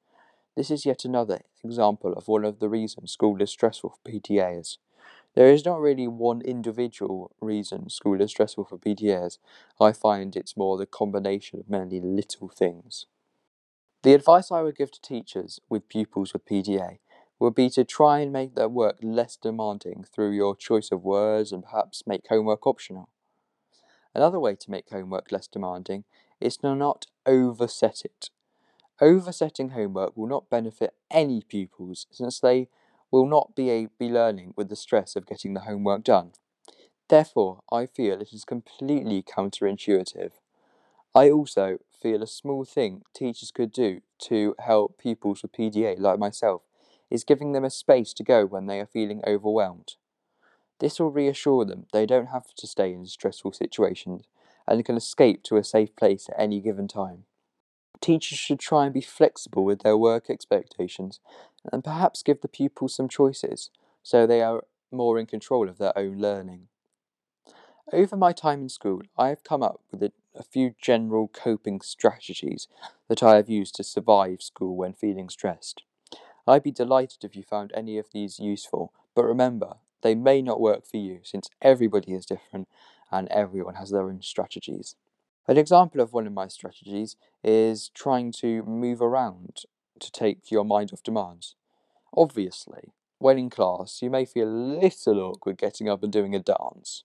This 0.57 0.71
is 0.71 0.87
yet 0.87 1.05
another 1.05 1.41
example 1.65 2.13
of 2.15 2.29
one 2.29 2.45
of 2.45 2.61
the 2.61 2.69
reasons 2.69 3.13
school 3.13 3.41
is 3.43 3.51
stressful 3.51 3.91
for 3.91 4.11
PDAs. 4.11 4.79
There 5.35 5.49
is 5.53 5.65
not 5.65 5.81
really 5.81 6.09
one 6.09 6.41
individual 6.41 7.31
reason 7.41 7.89
school 7.91 8.21
is 8.21 8.31
stressful 8.31 8.65
for 8.65 8.79
PDAs. 8.79 9.39
I 9.81 9.93
find 9.93 10.35
it's 10.35 10.57
more 10.57 10.77
the 10.79 10.87
combination 10.87 11.61
of 11.61 11.69
many 11.69 12.01
little 12.01 12.49
things. 12.49 13.07
The 14.05 14.15
advice 14.15 14.53
I 14.53 14.63
would 14.63 14.77
give 14.77 14.93
to 14.93 15.01
teachers 15.01 15.61
with 15.69 15.89
pupils 15.89 16.33
with 16.33 16.45
PDA 16.45 17.01
would 17.41 17.57
be 17.57 17.69
to 17.71 17.85
try 17.85 18.21
and 18.21 18.33
make 18.33 18.55
their 18.55 18.69
work 18.69 18.99
less 19.03 19.37
demanding 19.37 20.05
through 20.05 20.31
your 20.31 20.55
choice 20.55 20.93
of 20.93 21.03
words 21.03 21.51
and 21.51 21.65
perhaps 21.65 22.07
make 22.07 22.29
homework 22.29 22.67
optional. 22.69 23.09
Another 24.15 24.41
way 24.41 24.55
to 24.57 24.71
make 24.71 24.89
homework 24.91 25.31
less 25.31 25.47
demanding 25.47 26.05
is 26.41 26.57
to 26.59 26.75
not 26.75 27.07
overset 27.27 28.03
it. 28.05 28.31
Oversetting 29.01 29.71
homework 29.71 30.17
will 30.17 30.29
not 30.29 30.51
benefit 30.51 30.95
any 31.11 31.43
pupils 31.43 32.07
since 32.11 32.41
they 32.41 32.69
will 33.15 33.27
not 33.27 33.55
be, 33.55 33.71
a, 33.71 33.87
be 33.97 34.09
learning 34.09 34.53
with 34.57 34.69
the 34.69 34.75
stress 34.75 35.15
of 35.15 35.25
getting 35.25 35.55
the 35.55 35.61
homework 35.61 36.03
done. 36.03 36.33
Therefore, 37.09 37.61
I 37.71 37.87
feel 37.87 38.21
it 38.21 38.33
is 38.33 38.45
completely 38.45 39.23
counterintuitive. 39.23 40.33
I 41.15 41.31
also 41.31 41.79
feel 42.03 42.25
a 42.25 42.27
small 42.27 42.65
thing 42.65 43.03
teachers 43.15 43.53
could 43.53 43.71
do 43.71 44.01
to 44.23 44.57
help 44.59 44.99
pupils 44.99 45.43
with 45.43 45.53
PDA 45.53 45.97
like 45.97 46.19
myself 46.19 46.63
is 47.09 47.23
giving 47.23 47.53
them 47.53 47.65
a 47.65 47.71
space 47.71 48.13
to 48.15 48.25
go 48.25 48.47
when 48.47 48.67
they 48.67 48.81
are 48.81 48.87
feeling 48.87 49.23
overwhelmed. 49.25 49.95
This 50.81 50.99
will 50.99 51.13
reassure 51.13 51.65
them 51.65 51.87
they 51.93 52.07
don't 52.07 52.27
have 52.27 52.53
to 52.57 52.67
stay 52.67 52.93
in 52.93 53.07
stressful 53.07 53.53
situations 53.53 54.25
and 54.67 54.85
can 54.85 54.97
escape 54.97 55.45
to 55.45 55.57
a 55.57 55.63
safe 55.63 55.95
place 55.95 56.29
at 56.29 56.41
any 56.41 56.61
given 56.61 56.89
time. 56.89 57.27
Teachers 58.05 58.39
should 58.39 58.61
try 58.61 58.85
and 58.85 58.93
be 58.93 59.01
flexible 59.01 59.65
with 59.65 59.81
their 59.81 59.97
work 59.97 60.29
expectations 60.29 61.21
and 61.73 61.83
perhaps 61.83 62.23
give 62.23 62.43
the 62.43 62.49
pupils 62.49 62.95
some 62.95 63.09
choices 63.09 63.71
so 64.03 64.27
they 64.27 64.43
are 64.43 64.65
more 64.93 65.19
in 65.19 65.25
control 65.25 65.71
of 65.71 65.79
their 65.79 65.97
own 65.99 66.19
learning. 66.19 66.69
Over 67.95 68.15
my 68.15 68.33
time 68.33 68.61
in 68.61 68.69
school, 68.69 69.01
I 69.17 69.31
have 69.31 69.43
come 69.43 69.63
up 69.63 69.81
with 69.91 70.03
a, 70.03 70.13
a, 70.35 70.43
few 70.43 70.75
general 70.79 71.29
coping 71.29 71.81
strategies 71.81 72.69
that 73.09 73.23
I 73.23 73.37
have 73.37 73.49
used 73.49 73.75
to 73.77 73.83
survive 73.83 74.43
school 74.43 74.77
when 74.77 74.93
feeling 74.93 75.31
stressed. 75.31 75.83
I'd 76.47 76.63
be 76.63 76.73
delighted 76.73 77.25
if 77.25 77.35
you 77.35 77.43
found 77.43 77.73
any 77.75 77.97
of 77.97 78.09
these 78.13 78.39
useful, 78.39 78.93
but 79.15 79.25
remember, 79.25 79.77
they 80.03 80.15
may 80.15 80.43
not 80.43 80.61
work 80.61 80.85
for 80.85 80.99
you 80.99 81.21
since 81.23 81.49
everybody 81.63 82.13
is 82.13 82.27
different 82.27 82.69
and 83.11 83.29
everyone 83.29 83.77
has 83.77 83.89
their 83.89 84.11
own 84.11 84.21
strategies. 84.21 84.95
An 85.47 85.59
example 85.59 86.01
of 86.01 86.13
one 86.13 86.27
of 86.27 86.33
my 86.33 86.49
strategies 86.49 87.17
is 87.43 87.91
trying 87.91 88.33
to 88.33 88.63
move 88.63 89.03
around 89.03 89.65
to 90.01 90.11
take 90.11 90.51
your 90.51 90.65
mind 90.65 90.91
off 90.93 91.03
demands. 91.03 91.55
Obviously, 92.17 92.93
when 93.19 93.39
in 93.39 93.51
class, 93.51 94.01
you 94.01 94.09
may 94.09 94.25
feel 94.25 94.49
a 94.49 94.81
little 94.81 95.21
awkward 95.21 95.59
getting 95.59 95.89
up 95.89 96.03
and 96.03 96.13
doing 96.13 96.35
a 96.35 96.39
dance. 96.39 97.05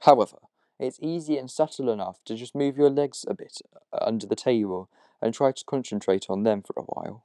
However, 0.00 0.38
it's 0.78 0.98
easy 1.00 1.38
and 1.38 1.50
subtle 1.50 1.88
enough 1.88 2.18
to 2.24 2.34
just 2.34 2.54
move 2.54 2.76
your 2.76 2.90
legs 2.90 3.24
a 3.28 3.34
bit 3.34 3.58
uh, 3.92 3.98
under 4.00 4.26
the 4.26 4.36
table 4.36 4.90
and 5.22 5.32
try 5.32 5.52
to 5.52 5.64
concentrate 5.64 6.26
on 6.28 6.42
them 6.42 6.62
for 6.62 6.74
a 6.76 6.82
while. 6.82 7.24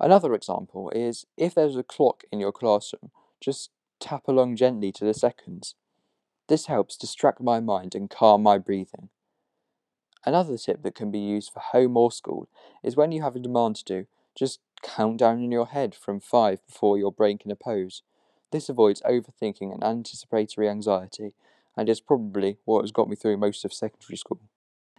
Another 0.00 0.34
example 0.34 0.90
is 0.90 1.26
if 1.36 1.54
there's 1.54 1.76
a 1.76 1.84
clock 1.84 2.24
in 2.32 2.40
your 2.40 2.52
classroom, 2.52 3.10
just 3.40 3.70
tap 4.00 4.26
along 4.26 4.56
gently 4.56 4.90
to 4.92 5.04
the 5.04 5.14
seconds. 5.14 5.74
This 6.48 6.66
helps 6.66 6.96
distract 6.96 7.40
my 7.40 7.60
mind 7.60 7.94
and 7.94 8.10
calm 8.10 8.42
my 8.42 8.58
breathing. 8.58 9.10
Another 10.26 10.56
tip 10.56 10.82
that 10.82 10.94
can 10.94 11.10
be 11.10 11.18
used 11.18 11.52
for 11.52 11.60
home 11.60 11.96
or 11.96 12.10
school 12.10 12.48
is 12.82 12.96
when 12.96 13.12
you 13.12 13.22
have 13.22 13.36
a 13.36 13.40
demand 13.40 13.76
to 13.76 13.84
do, 13.84 14.06
just 14.34 14.60
count 14.82 15.18
down 15.18 15.42
in 15.42 15.52
your 15.52 15.66
head 15.66 15.94
from 15.94 16.20
five 16.20 16.64
before 16.66 16.98
your 16.98 17.12
brain 17.12 17.38
can 17.38 17.50
oppose. 17.50 18.02
This 18.50 18.68
avoids 18.68 19.02
overthinking 19.02 19.72
and 19.72 19.84
anticipatory 19.84 20.68
anxiety, 20.68 21.32
and 21.76 21.88
is 21.88 22.00
probably 22.00 22.58
what 22.64 22.82
has 22.82 22.92
got 22.92 23.08
me 23.08 23.16
through 23.16 23.36
most 23.36 23.64
of 23.64 23.72
secondary 23.72 24.16
school. 24.16 24.40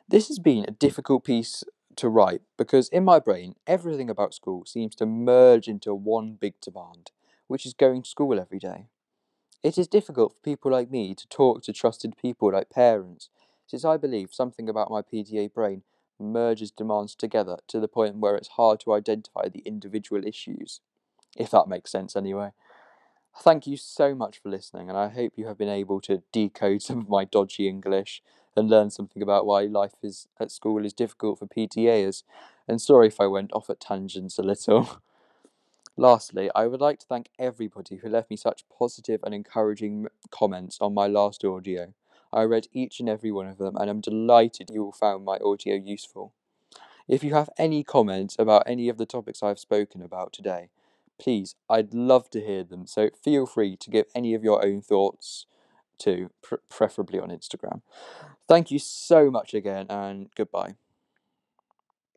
This 0.08 0.28
has 0.28 0.40
been 0.40 0.66
a 0.68 0.72
difficult 0.72 1.24
piece 1.24 1.64
to 1.96 2.10
write 2.10 2.42
because 2.58 2.90
in 2.90 3.04
my 3.06 3.20
brain, 3.20 3.56
everything 3.66 4.10
about 4.10 4.34
school 4.34 4.66
seems 4.66 4.96
to 4.96 5.06
merge 5.06 5.68
into 5.68 5.96
one 5.96 6.34
big 6.34 6.60
demand, 6.62 7.12
which 7.48 7.66
is 7.66 7.74
going 7.74 8.04
to 8.04 8.10
school 8.10 8.40
every 8.40 8.60
day. 8.60 8.88
It 9.64 9.78
is 9.78 9.88
difficult 9.88 10.34
for 10.34 10.40
people 10.42 10.72
like 10.72 10.92
me 10.92 11.16
to 11.16 11.28
talk 11.28 11.64
to 11.64 11.74
trusted 11.74 12.18
people 12.18 12.52
like 12.52 12.70
parents, 12.70 13.30
since 13.67 13.86
I 13.86 13.97
believe 13.97 14.34
something 14.34 14.69
about 14.69 14.91
my 14.91 15.01
PDA 15.01 15.54
brain 15.54 15.84
merges 16.19 16.71
demands 16.71 17.15
together 17.15 17.58
to 17.67 17.80
the 17.80 17.88
point 17.88 18.17
where 18.17 18.36
it's 18.36 18.49
hard 18.49 18.80
to 18.82 18.93
identify 18.93 19.49
the 19.49 19.63
individual 19.65 20.25
issues. 20.25 20.82
If 21.36 21.51
that 21.51 21.67
makes 21.67 21.91
sense, 21.91 22.15
anyway. 22.15 22.51
Thank 23.38 23.67
you 23.67 23.75
so 23.75 24.15
much 24.15 24.41
for 24.41 24.49
listening, 24.49 24.88
and 24.88 24.97
I 24.97 25.10
hope 25.10 25.34
you 25.36 25.47
have 25.47 25.58
been 25.58 25.69
able 25.69 25.99
to 26.01 26.23
decode 26.32 26.82
some 26.82 26.99
of 26.99 27.10
my 27.10 27.25
dodgy 27.25 27.67
English 27.67 28.23
and 28.56 28.69
learn 28.69 28.89
something 28.89 29.21
about 29.21 29.45
why 29.45 29.63
life 29.63 29.95
is 30.01 30.28
at 30.39 30.51
school 30.51 30.86
is 30.86 30.93
difficult 30.93 31.39
for 31.39 31.45
PDAs. 31.45 32.23
And 32.67 32.82
sorry 32.82 33.08
if 33.08 33.19
I 33.19 33.28
went 33.28 33.51
off 33.51 33.69
at 33.69 33.82
tangents 33.82 34.39
a 34.39 34.43
little. 34.43 35.01
Lastly, 35.97 36.49
I 36.56 36.67
would 36.67 36.82
like 36.82 36.99
to 36.99 37.06
thank 37.06 37.30
everybody 37.38 37.97
who 37.97 38.10
left 38.10 38.30
me 38.30 38.38
such 38.38 38.65
positive 38.69 39.21
and 39.23 39.34
encouraging 39.34 40.08
comments 40.32 40.78
on 40.80 40.93
my 40.93 41.08
last 41.08 41.43
audio. 41.43 41.93
I 42.36 42.43
read 42.43 42.67
each 42.74 43.00
and 43.00 43.10
every 43.10 43.32
one 43.32 43.48
of 43.48 43.58
them, 43.58 43.76
and 43.78 43.89
I'm 43.89 44.02
delighted 44.02 44.69
you 44.71 44.84
all 44.84 44.91
found 44.91 45.26
my 45.26 45.38
audio 45.38 45.76
useful. 45.76 46.34
If 47.08 47.24
you 47.24 47.34
have 47.34 47.50
any 47.58 47.84
comments 47.84 48.36
about 48.38 48.63
any 48.65 48.89
of 48.89 48.98
the 48.98 49.06
topics 49.06 49.41
I've 49.41 49.60
spoken 49.60 50.02
about 50.02 50.34
today, 50.34 50.69
please, 51.19 51.56
I'd 51.69 51.93
love 51.93 52.30
to 52.32 52.41
hear 52.41 52.63
them. 52.63 52.88
So 52.88 53.10
feel 53.24 53.45
free 53.45 53.78
to 53.78 53.89
give 53.89 54.06
any 54.13 54.34
of 54.34 54.43
your 54.43 54.65
own 54.65 54.82
thoughts 54.82 55.45
to, 56.00 56.30
pr- 56.41 56.56
preferably 56.69 57.19
on 57.19 57.30
Instagram. 57.30 57.82
Thank 58.48 58.71
you 58.71 58.80
so 58.80 59.32
much 59.32 59.54
again, 59.54 59.86
and 59.89 60.30
goodbye. 60.36 60.76